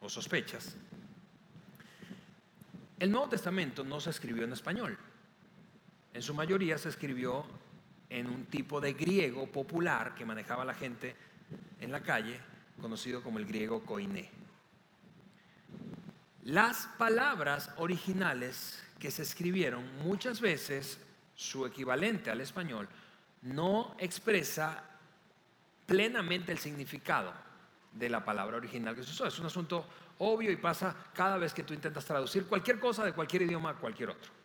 [0.00, 0.76] o sospechas,
[2.98, 4.98] el Nuevo Testamento no se escribió en español.
[6.16, 7.44] En su mayoría se escribió
[8.08, 11.14] en un tipo de griego popular que manejaba la gente
[11.78, 12.40] en la calle
[12.80, 14.30] conocido como el griego koiné.
[16.44, 20.98] Las palabras originales que se escribieron, muchas veces
[21.34, 22.88] su equivalente al español,
[23.42, 24.84] no expresa
[25.84, 27.34] plenamente el significado
[27.92, 29.26] de la palabra original que se usó.
[29.26, 33.12] Es un asunto obvio y pasa cada vez que tú intentas traducir cualquier cosa de
[33.12, 34.35] cualquier idioma a cualquier otro.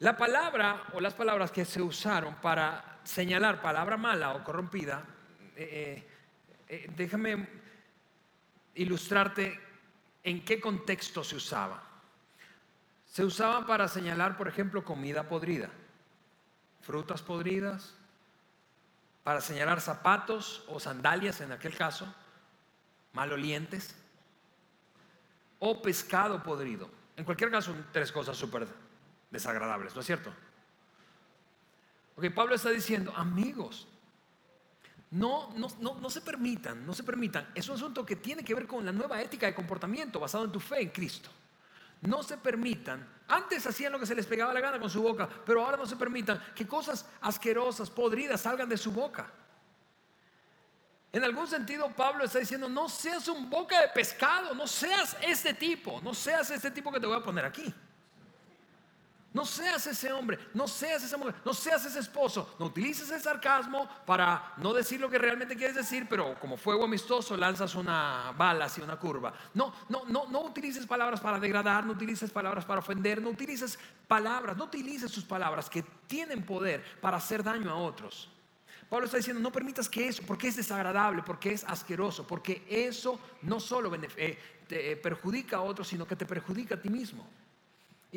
[0.00, 5.02] La palabra o las palabras que se usaron para señalar palabra mala o corrompida
[5.56, 6.16] eh, eh,
[6.68, 7.48] eh, déjame
[8.74, 9.58] ilustrarte
[10.22, 11.82] en qué contexto se usaba.
[13.06, 15.70] Se usaba para señalar, por ejemplo, comida podrida,
[16.82, 17.94] frutas podridas,
[19.22, 22.12] para señalar zapatos o sandalias en aquel caso,
[23.14, 23.96] malolientes,
[25.58, 26.90] o pescado podrido.
[27.16, 28.68] En cualquier caso, tres cosas súper
[29.30, 30.32] desagradables, ¿no es cierto?
[32.14, 33.86] Porque Pablo está diciendo, amigos,
[35.10, 35.68] no, no,
[36.00, 37.50] no, se permitan, no se permitan.
[37.54, 40.52] Es un asunto que tiene que ver con la nueva ética de comportamiento basado en
[40.52, 41.30] tu fe en Cristo.
[42.00, 45.28] No se permitan, antes hacían lo que se les pegaba la gana con su boca,
[45.44, 49.30] pero ahora no se permitan que cosas asquerosas, podridas salgan de su boca.
[51.12, 55.54] En algún sentido, Pablo está diciendo, no seas un boca de pescado, no seas este
[55.54, 57.72] tipo, no seas este tipo que te voy a poner aquí.
[59.36, 62.56] No seas ese hombre, no seas esa mujer, no seas ese esposo.
[62.58, 66.84] No utilices el sarcasmo para no decir lo que realmente quieres decir, pero como fuego
[66.84, 69.34] amistoso lanzas una bala hacia una curva.
[69.52, 73.78] No, no, no, no utilices palabras para degradar, no utilices palabras para ofender, no utilices
[74.08, 78.30] palabras, no utilices sus palabras que tienen poder para hacer daño a otros.
[78.88, 83.20] Pablo está diciendo, no permitas que eso, porque es desagradable, porque es asqueroso, porque eso
[83.42, 87.28] no solo eh, te eh, perjudica a otros, sino que te perjudica a ti mismo.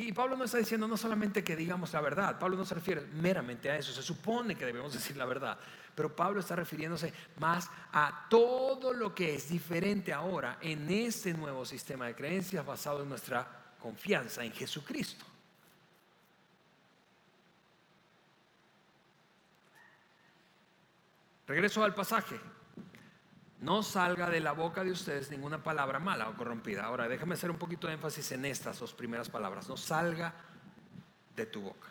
[0.01, 3.01] Y Pablo no está diciendo no solamente que digamos la verdad, Pablo no se refiere
[3.01, 5.59] meramente a eso, se supone que debemos decir la verdad,
[5.93, 11.65] pero Pablo está refiriéndose más a todo lo que es diferente ahora en este nuevo
[11.65, 13.45] sistema de creencias basado en nuestra
[13.77, 15.25] confianza en Jesucristo.
[21.45, 22.39] Regreso al pasaje
[23.61, 26.85] no salga de la boca de ustedes ninguna palabra mala o corrompida.
[26.85, 29.67] Ahora, déjame hacer un poquito de énfasis en estas dos primeras palabras.
[29.67, 30.33] No salga
[31.35, 31.89] de tu boca.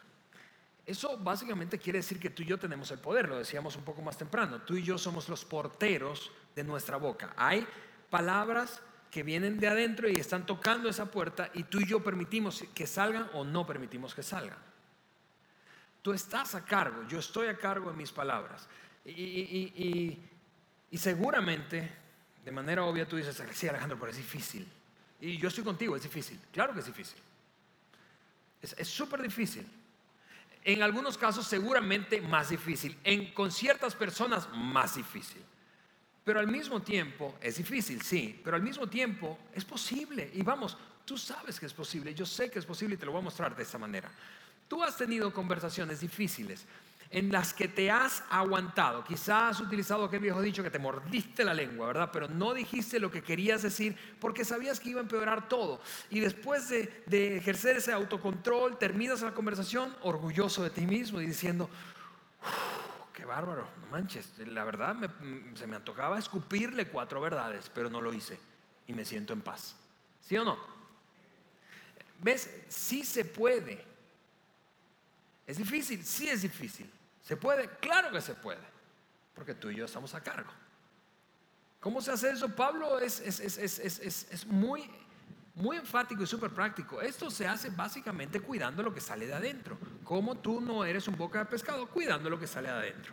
[0.87, 4.01] Eso básicamente quiere decir que tú y yo tenemos el poder, lo decíamos un poco
[4.01, 4.63] más temprano.
[4.63, 7.35] Tú y yo somos los porteros de nuestra boca.
[7.37, 7.67] Hay
[8.09, 12.65] palabras que vienen de adentro y están tocando esa puerta y tú y yo permitimos
[12.75, 14.57] que salgan o no permitimos que salgan.
[16.01, 18.67] Tú estás a cargo, yo estoy a cargo de mis palabras.
[19.05, 20.23] Y, y y
[20.96, 21.90] seguramente,
[22.44, 24.66] de manera obvia, tú dices, sí, Alejandro, pero es difícil.
[25.20, 26.40] Y yo estoy contigo, es difícil.
[26.53, 27.18] Claro que es difícil.
[28.62, 29.66] Es súper difícil.
[30.64, 32.96] En algunos casos seguramente más difícil.
[33.05, 35.42] En, con ciertas personas más difícil.
[36.29, 40.31] Pero al mismo tiempo, es difícil, sí, pero al mismo tiempo es posible.
[40.35, 43.12] Y vamos, tú sabes que es posible, yo sé que es posible y te lo
[43.12, 44.11] voy a mostrar de esta manera.
[44.68, 46.66] Tú has tenido conversaciones difíciles
[47.11, 49.03] en las que te has aguantado.
[49.03, 52.11] Quizás has utilizado aquel viejo dicho que te mordiste la lengua, ¿verdad?
[52.12, 55.81] Pero no dijiste lo que querías decir porque sabías que iba a empeorar todo.
[56.11, 61.71] Y después de, ejercer ese autocontrol, terminas la conversación orgulloso de ti mismo y diciendo,
[63.14, 64.97] qué bárbaro, no manches, la verdad
[65.55, 68.38] se me antojaba escupirle cuatro verdades, pero no lo hice
[68.87, 69.77] y me siento en paz.
[70.21, 70.59] ¿Sí o no?
[72.21, 72.51] ¿Ves?
[72.68, 73.83] Sí se puede.
[75.47, 76.05] ¿Es difícil?
[76.05, 76.90] Sí es difícil.
[77.29, 77.69] ¿Se puede?
[77.77, 78.62] Claro que se puede,
[79.35, 80.51] porque tú y yo estamos a cargo.
[81.79, 82.49] ¿Cómo se hace eso?
[82.49, 84.91] Pablo es, muy,
[85.55, 87.03] muy enfático y súper práctico.
[87.03, 89.77] Esto se hace básicamente cuidando lo que sale de adentro.
[90.05, 93.12] Como tú no eres un boca de pescado, cuidando lo que sale de adentro.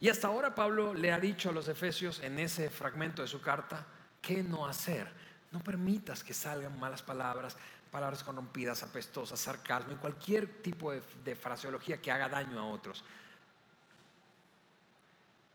[0.00, 3.40] Y hasta ahora Pablo le ha dicho a los efesios en ese fragmento de su
[3.40, 3.86] carta,
[4.20, 5.08] ¿qué no hacer?
[5.52, 7.56] No permitas que salgan malas palabras,
[7.94, 13.04] palabras corrompidas, apestosas, sarcasmo y cualquier tipo de, de fraseología que haga daño a otros.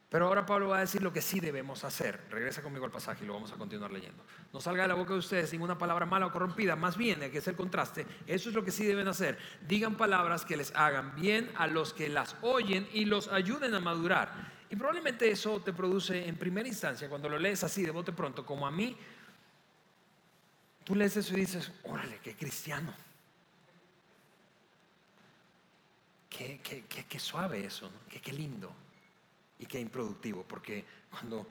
[0.07, 2.21] Pero ahora Pablo va a decir lo que sí debemos hacer.
[2.29, 4.23] Regresa conmigo al pasaje y lo vamos a continuar leyendo.
[4.53, 7.39] No salga de la boca de ustedes ninguna palabra mala o corrompida, más bien, que
[7.39, 9.37] es contraste, eso es lo que sí deben hacer.
[9.67, 13.81] Digan palabras que les hagan bien a los que las oyen y los ayuden a
[13.81, 14.31] madurar.
[14.69, 18.45] Y probablemente eso te produce en primera instancia, cuando lo lees así de bote pronto,
[18.45, 18.95] como a mí,
[20.89, 22.91] tú lees eso y dices, órale, qué cristiano.
[26.27, 28.71] Qué, suave eso, qué, qué lindo
[29.59, 31.45] y qué improductivo, porque cuando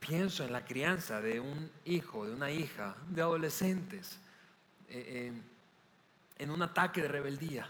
[0.00, 4.18] pienso en la crianza de un hijo, de una hija, de adolescentes,
[4.88, 5.42] eh, eh,
[6.38, 7.68] en un ataque de rebeldía,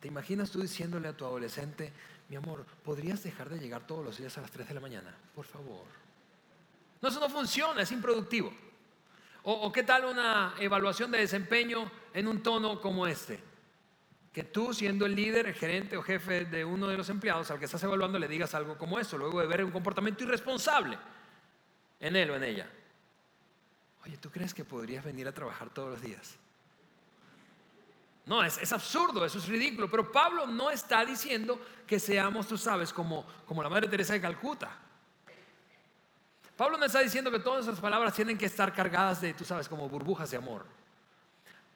[0.00, 1.92] ¿te imaginas tú diciéndole a tu adolescente,
[2.30, 5.14] mi amor, ¿podrías dejar de llegar todos los días a las 3 de la mañana?
[5.34, 5.84] Por favor.
[7.02, 8.54] No, eso no funciona, es improductivo.
[9.48, 13.40] O qué tal una evaluación de desempeño en un tono como este?
[14.36, 17.58] que tú siendo el líder, el gerente o jefe de uno de los empleados al
[17.58, 20.98] que estás evaluando le digas algo como eso, luego de ver un comportamiento irresponsable
[21.98, 22.70] en él o en ella.
[24.04, 26.36] Oye, ¿tú crees que podrías venir a trabajar todos los días?
[28.26, 29.90] No, es, es, absurdo, eso es ridículo.
[29.90, 34.20] Pero Pablo no está diciendo que seamos, tú sabes, como, como la Madre Teresa de
[34.20, 34.85] Calcuta.
[36.56, 39.68] Pablo no está diciendo que todas esas palabras tienen que estar cargadas de, tú sabes,
[39.68, 40.64] como burbujas de amor.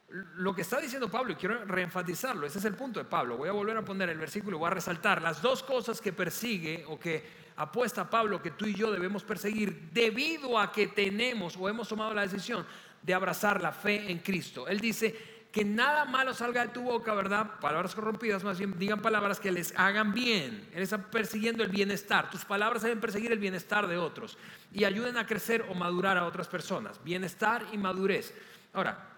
[0.09, 3.37] Lo que está diciendo Pablo, y quiero reenfatizarlo, ese es el punto de Pablo.
[3.37, 6.13] Voy a volver a poner el versículo y voy a resaltar las dos cosas que
[6.13, 7.25] persigue o que
[7.57, 12.15] apuesta Pablo que tú y yo debemos perseguir debido a que tenemos o hemos tomado
[12.15, 12.67] la decisión
[13.03, 14.67] de abrazar la fe en Cristo.
[14.67, 17.59] Él dice que nada malo salga de tu boca, ¿verdad?
[17.61, 20.69] Palabras corrompidas, más bien digan palabras que les hagan bien.
[20.73, 22.31] Él está persiguiendo el bienestar.
[22.31, 24.39] Tus palabras deben perseguir el bienestar de otros
[24.73, 27.03] y ayuden a crecer o madurar a otras personas.
[27.03, 28.33] Bienestar y madurez.
[28.73, 29.09] Ahora,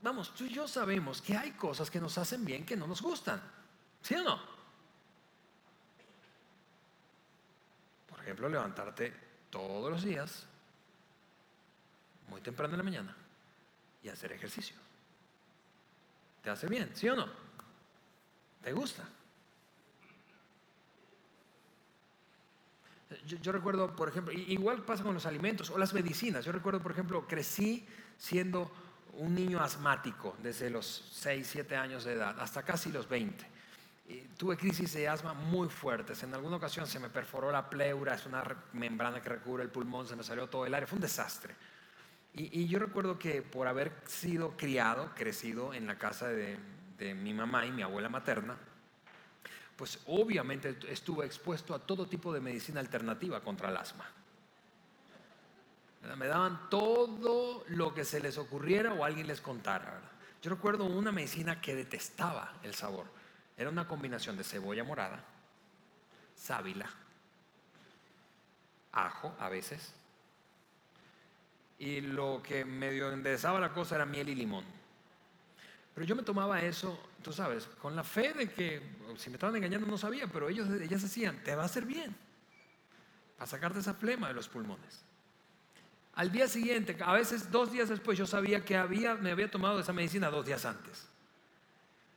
[0.00, 3.02] vamos, tú y yo sabemos que hay cosas que nos hacen bien que no nos
[3.02, 3.42] gustan.
[4.02, 4.40] ¿Sí o no?
[8.08, 9.12] Por ejemplo, levantarte
[9.50, 10.46] todos los días,
[12.28, 13.16] muy temprano en la mañana,
[14.02, 14.76] y hacer ejercicio.
[16.42, 16.90] ¿Te hace bien?
[16.94, 17.28] ¿Sí o no?
[18.62, 19.04] ¿Te gusta?
[23.26, 26.44] Yo, recuerdo, por ejemplo, igual pasa con los alimentos o las medicinas.
[26.44, 27.84] Yo recuerdo, por ejemplo, crecí
[28.16, 28.70] siendo
[29.14, 33.44] un niño asmático desde los 6, 7 años de edad hasta casi los 20.
[34.36, 36.22] tuve crisis de asma muy fuertes.
[36.22, 40.06] En alguna ocasión se me perforó la pleura, es una membrana que recubre el pulmón,
[40.06, 41.54] se me salió todo el aire, fue un desastre.
[42.34, 46.58] Y, yo recuerdo que por haber sido criado, crecido en la casa de,
[47.14, 48.56] mi mamá y mi abuela materna,
[49.76, 54.06] pues obviamente estuve expuesto a todo tipo de medicina alternativa contra el asma.
[56.16, 60.00] Me daban todo lo que se les ocurriera o alguien les contara.
[60.42, 63.06] Yo recuerdo una medicina que detestaba el sabor.
[63.56, 65.22] Era una combinación de cebolla morada,
[66.34, 66.88] sábila,
[68.92, 69.94] ajo a veces,
[71.80, 74.64] y lo que medio enderezaba la cosa era miel y limón.
[75.94, 78.82] Pero yo me tomaba eso, tú sabes, con la fe de que
[79.16, 82.14] si me estaban engañando no sabía, pero ellos, ellas decían, te va a hacer bien,
[83.36, 85.02] para sacarte esa flema de los pulmones.
[86.14, 89.80] Al día siguiente, a veces dos días después, yo sabía que había, me había tomado
[89.80, 91.08] esa medicina dos días antes.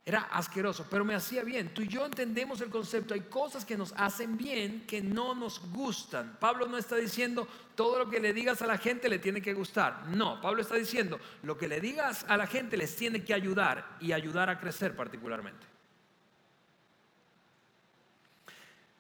[0.06, 1.74] Era asqueroso, pero me hacía bien.
[1.74, 3.14] Tú y yo entendemos el concepto.
[3.14, 6.38] Hay cosas que nos hacen bien que no nos gustan.
[6.42, 9.54] Pablo no está diciendo todo lo que le digas a la gente le tiene que
[9.54, 10.08] gustar.
[10.08, 13.98] No, Pablo está diciendo lo que le digas a la gente les tiene que ayudar
[14.02, 15.66] y ayudar a crecer particularmente.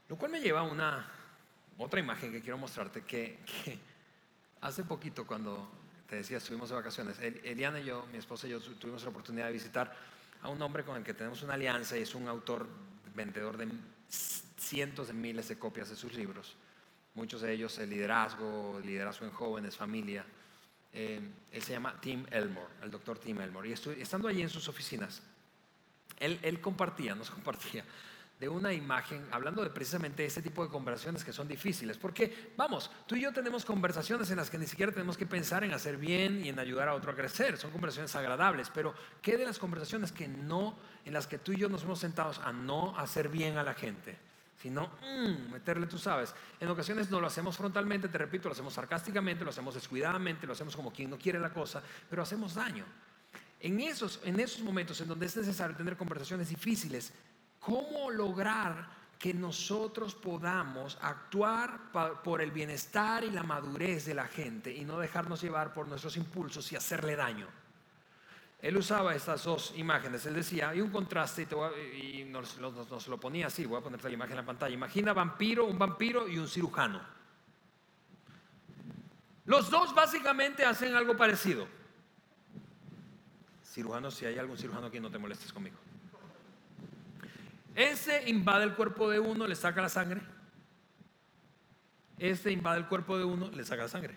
[0.07, 1.11] Lo cual me lleva a una
[1.77, 3.39] otra imagen que quiero mostrarte que
[4.63, 5.69] Hace poquito, cuando
[6.07, 9.47] te decía, estuvimos de vacaciones, Eliana y yo, mi esposa y yo, tuvimos la oportunidad
[9.47, 9.93] de visitar
[10.43, 12.67] a un hombre con el que tenemos una alianza y es un autor,
[13.15, 13.67] vendedor de
[14.09, 16.55] cientos de miles de copias de sus libros.
[17.15, 20.25] Muchos de ellos el liderazgo, liderazgo en jóvenes, familia.
[20.91, 21.19] Eh,
[21.51, 23.69] él se llama Tim Elmore, el doctor Tim Elmore.
[23.69, 25.21] Y estando allí en sus oficinas,
[26.19, 27.83] él compartía, nos compartía
[28.43, 31.97] de una imagen, hablando de precisamente ese tipo de conversaciones que son difíciles.
[31.97, 35.63] Porque, vamos, tú y yo tenemos conversaciones en las que ni siquiera tenemos que pensar
[35.63, 37.57] en hacer bien y en ayudar a otro a crecer.
[37.57, 38.69] Son conversaciones agradables.
[38.73, 41.99] Pero, ¿qué de las conversaciones que no, en las que tú y yo nos hemos
[41.99, 44.17] sentado a no hacer bien a la gente?
[44.61, 46.35] Sino, mm, meterle, tú sabes.
[46.59, 50.51] En ocasiones no lo hacemos frontalmente, te repito, lo hacemos sarcásticamente, lo hacemos descuidadamente, lo
[50.51, 52.83] hacemos como quien no quiere la cosa, pero hacemos daño.
[53.61, 57.13] En esos, en esos momentos en donde es necesario tener conversaciones difíciles,
[57.63, 58.87] ¿cómo lograr
[59.17, 61.91] que nosotros podamos actuar
[62.23, 66.17] por el bienestar y la madurez de la gente y no dejarnos llevar por nuestros
[66.17, 67.47] impulsos y hacerle daño?
[68.61, 71.47] Él usaba estas dos imágenes, él decía, hay un contraste
[72.01, 74.73] y, nos, lo ponía así, voy a ponerte la imagen en la pantalla.
[74.73, 77.01] Imagina vampiro, un vampiro y un cirujano.
[79.45, 81.67] Los dos básicamente hacen algo parecido.
[83.65, 85.75] Cirujano, si hay algún cirujano aquí, no te molestes conmigo.
[87.75, 90.21] Ese invade el cuerpo de uno, le saca la sangre.
[92.19, 94.15] Este invade el cuerpo de uno, le saca la sangre.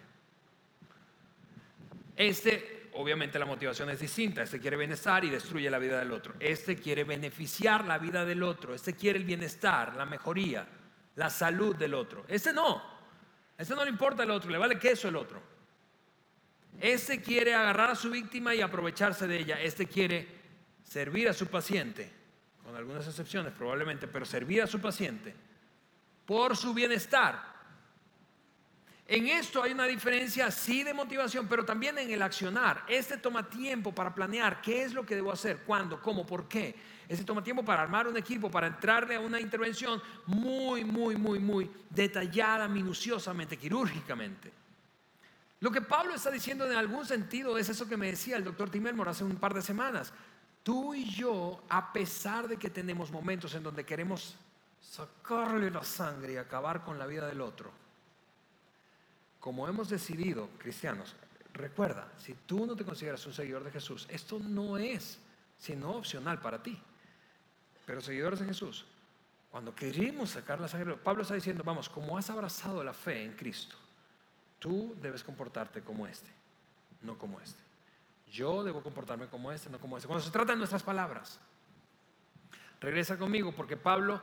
[2.15, 4.43] Este, obviamente la motivación es distinta.
[4.43, 6.35] Este quiere bienestar y destruye la vida del otro.
[6.41, 8.75] Este quiere beneficiar la vida del otro.
[8.75, 10.67] Este quiere el bienestar, la mejoría,
[11.15, 12.25] la salud del otro.
[12.29, 12.97] Este no.
[13.59, 15.43] Este no le importa el otro, le vale queso el otro.
[16.81, 19.61] Este quiere agarrar a su víctima y aprovecharse de ella.
[19.61, 20.29] Este quiere
[20.83, 22.11] servir a su paciente,
[22.77, 25.35] algunas excepciones probablemente, pero servir a su paciente
[26.27, 27.57] por su bienestar.
[29.09, 32.85] En esto hay una diferencia, sí, de motivación, pero también en el accionar.
[32.89, 36.75] Este toma tiempo para planear qué es lo que debo hacer, cuándo, cómo, por qué.
[37.09, 41.39] Este toma tiempo para armar un equipo, para entrarle a una intervención muy, muy, muy,
[41.39, 44.53] muy detallada, minuciosamente, quirúrgicamente.
[45.61, 48.71] Lo que Pablo está diciendo en algún sentido es eso que me decía el doctor
[48.71, 50.13] Timelmor hace un par de semanas.
[50.67, 54.35] Tú y yo, a pesar de que tenemos momentos en donde queremos
[54.81, 57.71] sacarle la sangre y acabar con la vida del otro,
[59.39, 61.15] como hemos decidido, cristianos,
[61.53, 65.21] recuerda, si tú no te consideras un seguidor de Jesús, esto no es
[65.57, 66.77] sino opcional para ti.
[67.87, 68.87] Pero seguidores de Jesús,
[69.53, 73.37] cuando queremos sacar la sangre, Pablo está diciendo, vamos, como has abrazado la fe en
[73.37, 73.77] Cristo,
[74.59, 76.31] Tú debes comportarte como este,
[77.03, 77.66] no como este.
[78.37, 80.07] Yo debo comportarme como este, no como este.
[80.07, 81.41] Cuando se trata de nuestras palabras,
[82.79, 84.21] regresa conmigo porque Pablo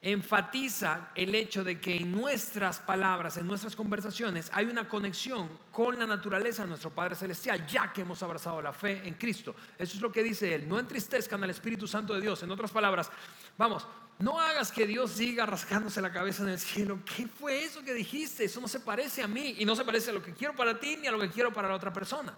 [0.00, 5.98] enfatiza el hecho de que en nuestras palabras, en nuestras conversaciones, hay una conexión con
[5.98, 9.54] la naturaleza de nuestro Padre Celestial, ya que hemos abrazado la fe en Cristo.
[9.76, 10.66] Eso es lo que dice él.
[10.66, 12.42] No entristezcan al Espíritu Santo de Dios.
[12.42, 13.10] En otras palabras,
[13.58, 13.86] vamos,
[14.18, 17.00] no hagas que Dios siga rascándose la cabeza en el cielo.
[17.04, 18.44] ¿Qué fue eso que dijiste?
[18.44, 20.80] Eso no se parece a mí y no se parece a lo que quiero para
[20.80, 22.34] ti ni a lo que quiero para la otra persona.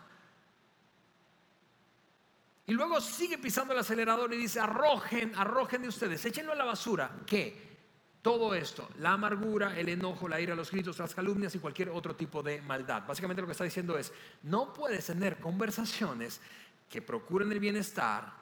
[2.69, 6.66] Y luego sigue pisando el acelerador y dice, arrojen, arrojen de ustedes, échenlo a la
[6.66, 7.11] basura.
[7.27, 7.66] ¿Qué?
[8.21, 12.14] Todo esto, la amargura, el enojo, la ira, los gritos, las calumnias y cualquier otro
[12.14, 13.05] tipo de maldad.
[13.09, 14.12] Básicamente lo que está diciendo es,
[14.43, 16.43] no puedes tener conversaciones
[16.91, 18.35] que procuren el bienestar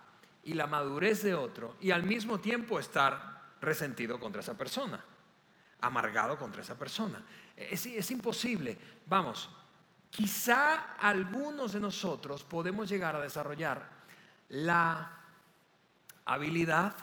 [0.42, 5.04] y la madurez de otro y al mismo tiempo estar resentido contra esa persona,
[5.82, 7.24] amargado contra esa persona.
[7.56, 8.76] Es, es imposible.
[9.06, 9.48] Vamos,
[10.10, 13.95] quizá algunos de nosotros podemos llegar a desarrollar
[14.48, 15.12] la
[16.24, 16.96] habilidad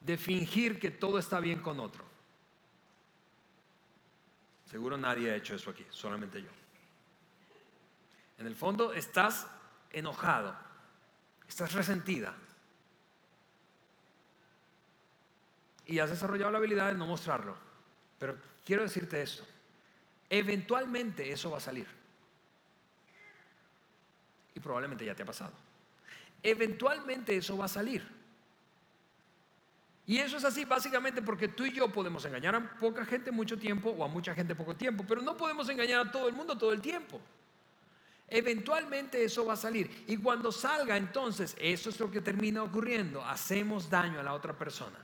[0.00, 2.04] de fingir que todo está bien con otro.
[4.70, 6.50] Seguro nadie ha hecho eso aquí, solamente yo.
[8.38, 9.46] En el fondo estás
[9.90, 10.54] enojado,
[11.48, 12.34] Estás resentida.
[15.86, 17.56] Y has desarrollado la habilidad de no mostrarlo.
[18.18, 19.44] Pero quiero decirte esto.
[20.30, 21.86] Eventualmente eso va a salir.
[24.54, 25.52] Y probablemente ya te ha pasado.
[26.44, 28.06] Eventualmente eso va a salir.
[30.06, 33.58] Y eso es así básicamente porque tú y yo podemos engañar a poca gente mucho
[33.58, 36.58] tiempo o a mucha gente poco tiempo, pero no podemos engañar a todo el mundo
[36.58, 37.18] todo el tiempo.
[38.28, 40.04] Eventualmente eso va a salir.
[40.06, 43.24] Y cuando salga, entonces, eso es lo que termina ocurriendo.
[43.24, 44.98] Hacemos daño a la otra persona.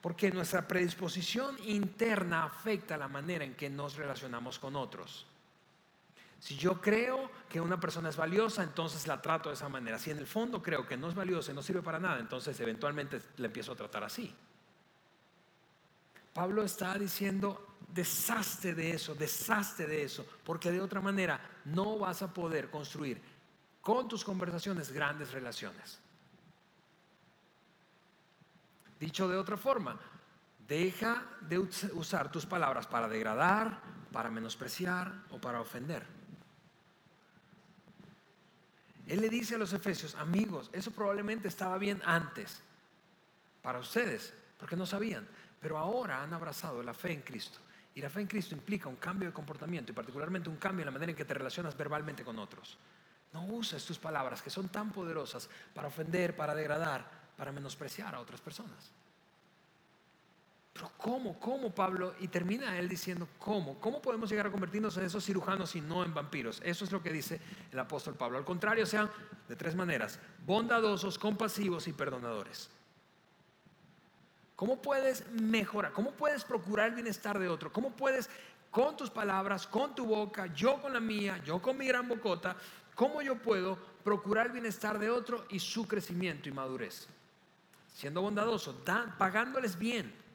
[0.00, 5.26] Porque nuestra predisposición interna afecta la manera en que nos relacionamos con otros.
[6.40, 9.98] Si yo creo que una persona es valiosa, entonces la trato de esa manera.
[9.98, 12.58] Si en el fondo creo que no es valiosa y no sirve para nada, entonces
[12.60, 14.34] eventualmente la empiezo a tratar así.
[16.32, 22.20] Pablo está diciendo, deshazte de eso, deshazte de eso, porque de otra manera no vas
[22.20, 23.20] a poder construir
[23.80, 25.98] con tus conversaciones grandes relaciones.
[29.00, 29.98] Dicho de otra forma,
[30.66, 33.80] deja de usar tus palabras para degradar,
[34.12, 36.15] para menospreciar o para ofender.
[39.06, 42.60] Él le dice a los efesios, amigos, eso probablemente estaba bien antes,
[43.62, 45.26] para ustedes, porque no sabían,
[45.60, 47.58] pero ahora han abrazado la fe en Cristo.
[47.94, 50.86] Y la fe en Cristo implica un cambio de comportamiento y particularmente un cambio en
[50.86, 52.76] la manera en que te relacionas verbalmente con otros.
[53.32, 58.20] No uses tus palabras que son tan poderosas para ofender, para degradar, para menospreciar a
[58.20, 58.92] otras personas.
[60.76, 61.40] Pero ¿cómo?
[61.40, 62.14] ¿Cómo, Pablo?
[62.20, 63.80] Y termina él diciendo, ¿cómo?
[63.80, 66.60] ¿Cómo podemos llegar a convertirnos en esos cirujanos y no en vampiros?
[66.62, 67.40] Eso es lo que dice
[67.72, 68.36] el apóstol Pablo.
[68.36, 69.10] Al contrario, sean
[69.48, 72.68] de tres maneras, bondadosos, compasivos y perdonadores.
[74.54, 75.92] ¿Cómo puedes mejorar?
[75.92, 77.72] ¿Cómo puedes procurar el bienestar de otro?
[77.72, 78.28] ¿Cómo puedes
[78.70, 82.54] con tus palabras, con tu boca, yo con la mía, yo con mi gran bocota,
[82.94, 87.08] cómo yo puedo procurar el bienestar de otro y su crecimiento y madurez?
[87.94, 88.84] Siendo bondadoso,
[89.16, 90.25] pagándoles bien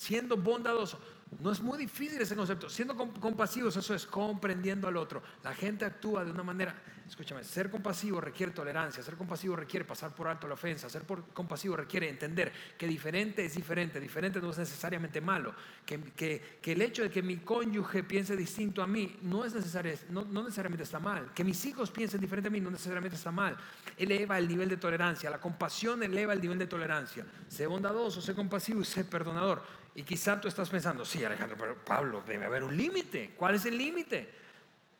[0.00, 0.98] siendo bondadoso.
[1.40, 2.68] No es muy difícil ese concepto.
[2.68, 5.22] Siendo compasivos, eso es comprendiendo al otro.
[5.44, 6.74] La gente actúa de una manera,
[7.06, 11.76] escúchame, ser compasivo requiere tolerancia, ser compasivo requiere pasar por alto la ofensa, ser compasivo
[11.76, 17.10] requiere entender que diferente es diferente, diferente no es necesariamente malo, que, el hecho de
[17.10, 21.32] que mi cónyuge piense distinto a mí no, es necesario, no, no necesariamente está mal,
[21.32, 23.56] que mis hijos piensen diferente a mí no necesariamente está mal.
[23.96, 27.24] Eleva el nivel de tolerancia, la compasión eleva el nivel de tolerancia.
[27.48, 29.62] Sé bondadoso, sé compasivo y sé perdonador.
[29.94, 33.34] Y quizá tú estás pensando, sí, Alejandro, pero Pablo, debe haber un límite.
[33.36, 34.32] ¿Cuál es el límite?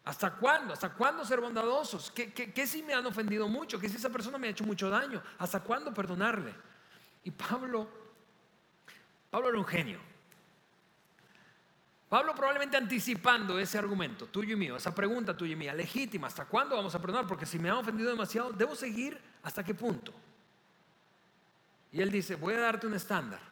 [0.05, 0.73] ¿Hasta cuándo?
[0.73, 2.11] ¿Hasta cuándo ser bondadosos?
[2.11, 3.79] ¿Qué, qué, si me han ofendido mucho?
[3.79, 5.23] ¿Qué si esa persona me ha hecho mucho daño?
[5.39, 6.53] ¿Hasta cuándo perdonarle?
[7.23, 7.89] Y Pablo,
[9.31, 10.01] Pablo era un genio.
[12.09, 16.45] Pablo probablemente anticipando ese argumento tuyo y mío, esa pregunta tuya y mía, legítima, ¿hasta
[16.45, 17.29] cuándo vamos a perdonar?
[17.29, 20.13] Porque si me han ofendido demasiado, ¿debo seguir hasta qué punto?
[21.93, 23.50] Y él dice, voy a darte un estándar.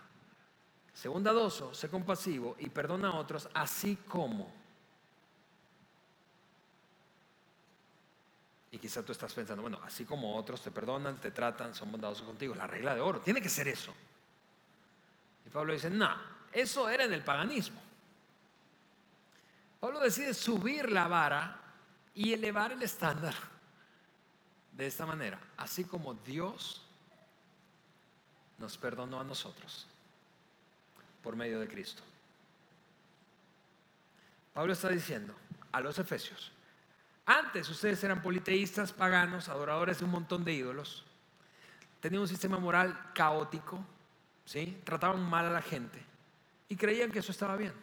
[0.98, 4.52] Sé bondadoso, sé compasivo y perdona a otros, así como.
[8.72, 12.26] Y quizá tú estás pensando, bueno, así como otros te perdonan, te tratan, son bondadosos
[12.26, 13.94] contigo, la regla de oro, tiene que ser eso.
[15.46, 16.10] Y Pablo dice, no,
[16.52, 17.80] eso era en el paganismo.
[19.78, 21.60] Pablo decide subir la vara
[22.12, 23.34] y elevar el estándar
[24.72, 26.82] de esta manera, así como Dios
[28.58, 29.86] nos perdonó a nosotros
[31.28, 32.02] por medio de Cristo.
[34.54, 35.34] Pablo está diciendo
[35.70, 36.50] a los efesios,
[37.26, 41.04] antes ustedes eran politeístas, paganos, adoradores de un montón de ídolos,
[42.00, 43.84] tenían un sistema moral caótico,
[44.46, 44.80] ¿sí?
[44.84, 46.02] trataban mal a la gente
[46.66, 47.74] y creían que eso estaba bien.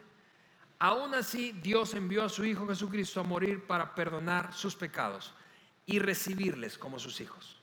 [0.80, 5.36] Aún así, Dios envió a su Hijo Jesucristo a morir para perdonar sus pecados
[5.86, 7.62] y recibirles como sus hijos.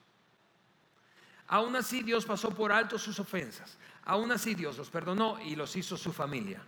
[1.49, 3.77] Aún así, Dios pasó por alto sus ofensas.
[4.05, 6.63] Aún así Dios los perdonó y los hizo su familia.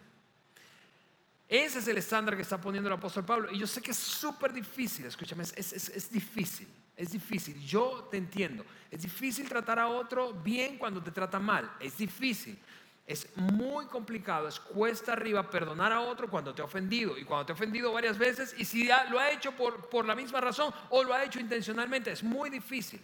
[1.48, 3.50] Ese es el estándar que está poniendo el apóstol Pablo.
[3.52, 7.60] Y yo sé que es súper difícil, escúchame, es, difícil, es difícil.
[7.60, 8.64] Yo te entiendo.
[8.90, 11.70] Es difícil tratar a otro bien cuando te trata mal.
[11.80, 12.58] Es difícil.
[13.06, 17.44] Es muy complicado, es cuesta arriba perdonar a otro cuando te ha ofendido y cuando
[17.44, 20.72] te ha ofendido varias veces y si lo ha hecho por, por la misma razón
[20.88, 23.02] o lo ha hecho intencionalmente, es muy difícil.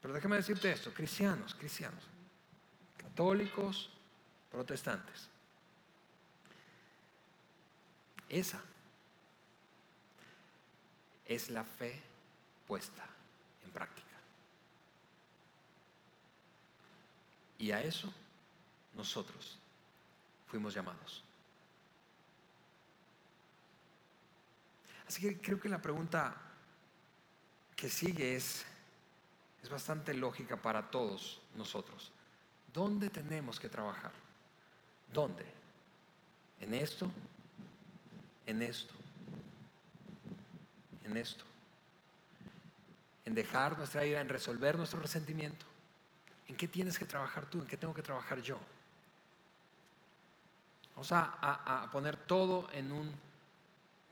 [0.00, 2.04] Pero déjame decirte esto, cristianos, cristianos,
[3.16, 3.88] católicos,
[4.50, 5.30] protestantes.
[8.28, 8.60] Esa
[11.24, 12.02] es la fe
[12.66, 13.06] puesta
[13.64, 14.06] en práctica.
[17.58, 18.12] Y a eso
[18.94, 19.56] nosotros
[20.48, 21.24] fuimos llamados.
[25.08, 26.36] Así que creo que la pregunta
[27.74, 28.66] que sigue es,
[29.62, 32.12] es bastante lógica para todos nosotros.
[32.76, 34.12] ¿Dónde tenemos que trabajar?
[35.10, 35.46] ¿Dónde?
[36.60, 37.10] ¿En esto?
[38.44, 38.92] ¿En esto?
[41.02, 41.42] ¿En esto?
[43.24, 45.64] ¿En dejar nuestra ira, en resolver nuestro resentimiento?
[46.48, 47.60] ¿En qué tienes que trabajar tú?
[47.60, 48.58] ¿En qué tengo que trabajar yo?
[50.94, 53.10] Vamos a, poner todo en un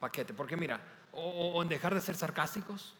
[0.00, 0.32] paquete.
[0.32, 0.80] Porque mira,
[1.12, 2.94] o en dejar de ser sarcásticos,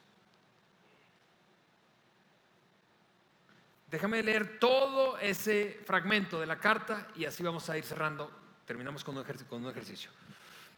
[3.91, 8.31] Déjame leer todo ese fragmento de la carta y así vamos a ir cerrando.
[8.67, 10.11] Terminamos con un, ejercicio, con un ejercicio.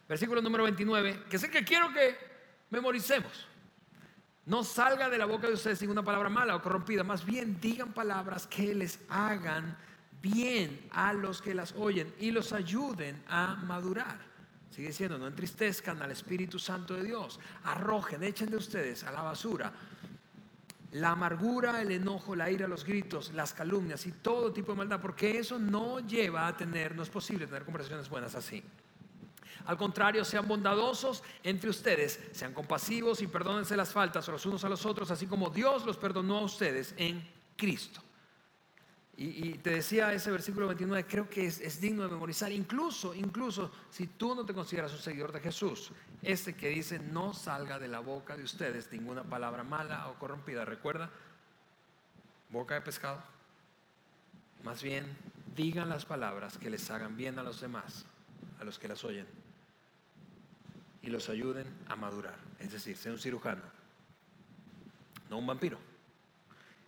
[0.07, 2.15] Versículo número 29, que sé que quiero que
[2.69, 3.47] memoricemos.
[4.45, 7.91] No salga de la boca de ustedes ninguna palabra mala o corrompida, más bien digan
[7.91, 9.77] palabras que les hagan
[10.21, 14.17] bien a los que las oyen y los ayuden a madurar.
[14.69, 19.21] Sigue diciendo, no entristezcan al Espíritu Santo de Dios, arrojen, echen de ustedes a la
[19.21, 19.73] basura
[20.99, 24.99] la amargura, el enojo, la ira, los gritos, las calumnias y todo tipo de maldad,
[25.01, 28.63] porque eso no lleva a tener, no es posible tener conversaciones buenas así.
[29.65, 34.69] Al contrario, sean bondadosos entre ustedes, sean compasivos y perdónense las faltas los unos a
[34.69, 38.01] los otros, así como Dios los perdonó a ustedes en Cristo.
[39.19, 43.71] Y, te decía ese versículo 29, creo que es, es, digno de memorizar, incluso, incluso
[43.89, 45.91] si tú no te consideras un seguidor de Jesús,
[46.21, 50.65] este que dice, no salga de la boca de ustedes ninguna palabra mala o corrompida,
[50.65, 51.09] recuerda,
[52.51, 53.23] boca de pescado.
[54.63, 55.17] Más bien,
[55.55, 58.05] digan las palabras que les hagan bien a los demás,
[58.59, 59.25] a los que las oyen,
[61.01, 62.37] y los ayuden a madurar.
[62.59, 63.63] Es decir, sea un cirujano,
[65.31, 65.86] no un vampiro.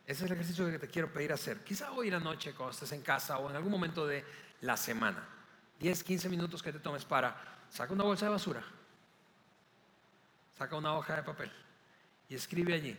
[0.09, 1.59] Ese es el ejercicio que te quiero pedir hacer.
[1.59, 4.25] Quizá hoy en la noche, cuando estés en casa o en algún momento de
[4.61, 5.23] la semana.
[5.79, 7.39] 10, 15 minutos que te tomes para,
[7.69, 8.63] saca una bolsa de basura,
[10.57, 11.51] saca una hoja de papel
[12.27, 12.97] y escribe allí.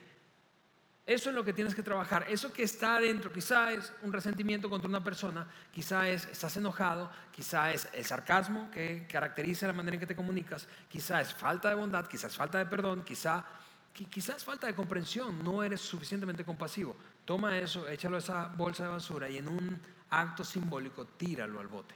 [1.05, 2.27] Eso es lo que tienes que trabajar.
[2.29, 7.11] Eso que está adentro, quizá es un resentimiento contra una persona, quizá es estás enojado,
[7.33, 11.71] quizá es el sarcasmo que caracteriza la manera en que te comunicas, quizá es falta
[11.71, 13.45] de bondad, quizá es falta de perdón, quizá
[13.93, 16.97] quizás falta de comprensión, no eres suficientemente compasivo.
[17.25, 19.81] Toma eso, échalo a esa bolsa de basura y en un
[20.11, 21.95] acto simbólico tíralo al bote.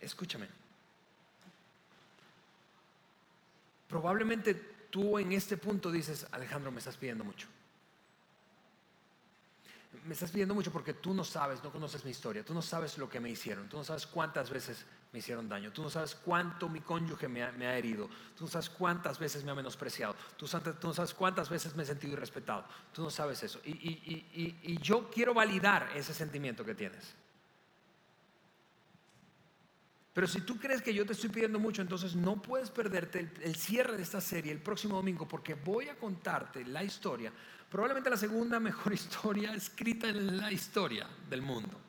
[0.00, 0.48] Escúchame.
[3.88, 4.54] Probablemente
[4.90, 7.46] tú en este punto dices, Alejandro, me estás pidiendo mucho
[10.04, 12.98] me estás pidiendo mucho porque tú no sabes, no conoces mi historia, tú no sabes
[12.98, 16.14] lo que me hicieron, tú no sabes cuántas veces me hicieron daño, tú no sabes
[16.14, 20.46] cuánto mi cónyuge me ha, herido, tú no sabes cuántas veces me ha menospreciado, tú,
[20.82, 23.60] no sabes cuántas veces me he sentido irrespetado, tú no sabes eso.
[23.64, 27.14] Y, yo quiero validar ese sentimiento que tienes.
[30.14, 33.56] Pero si tú crees que yo te estoy pidiendo mucho, entonces no puedes perderte el
[33.56, 37.32] cierre de esta serie el próximo domingo porque voy a contarte la historia
[37.72, 41.80] Probablemente la segunda mejor historia escrita en la historia del mundo.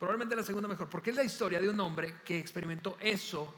[0.00, 3.54] Probablemente la segunda mejor, porque es la historia de un hombre que experimentó eso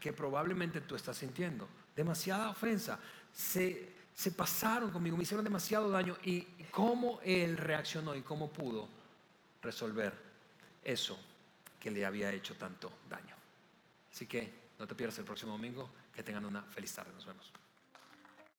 [0.00, 1.68] que probablemente tú estás sintiendo.
[1.94, 2.98] Demasiada ofensa.
[3.32, 6.42] Se, se pasaron conmigo, me hicieron demasiado daño y
[6.72, 8.88] cómo él reaccionó y cómo pudo
[9.62, 10.12] resolver
[10.82, 11.16] eso
[11.78, 13.36] que le había hecho tanto daño.
[14.12, 15.88] Así que no te pierdas el próximo domingo.
[16.12, 17.12] Que tengan una feliz tarde.
[17.14, 17.52] Nos vemos.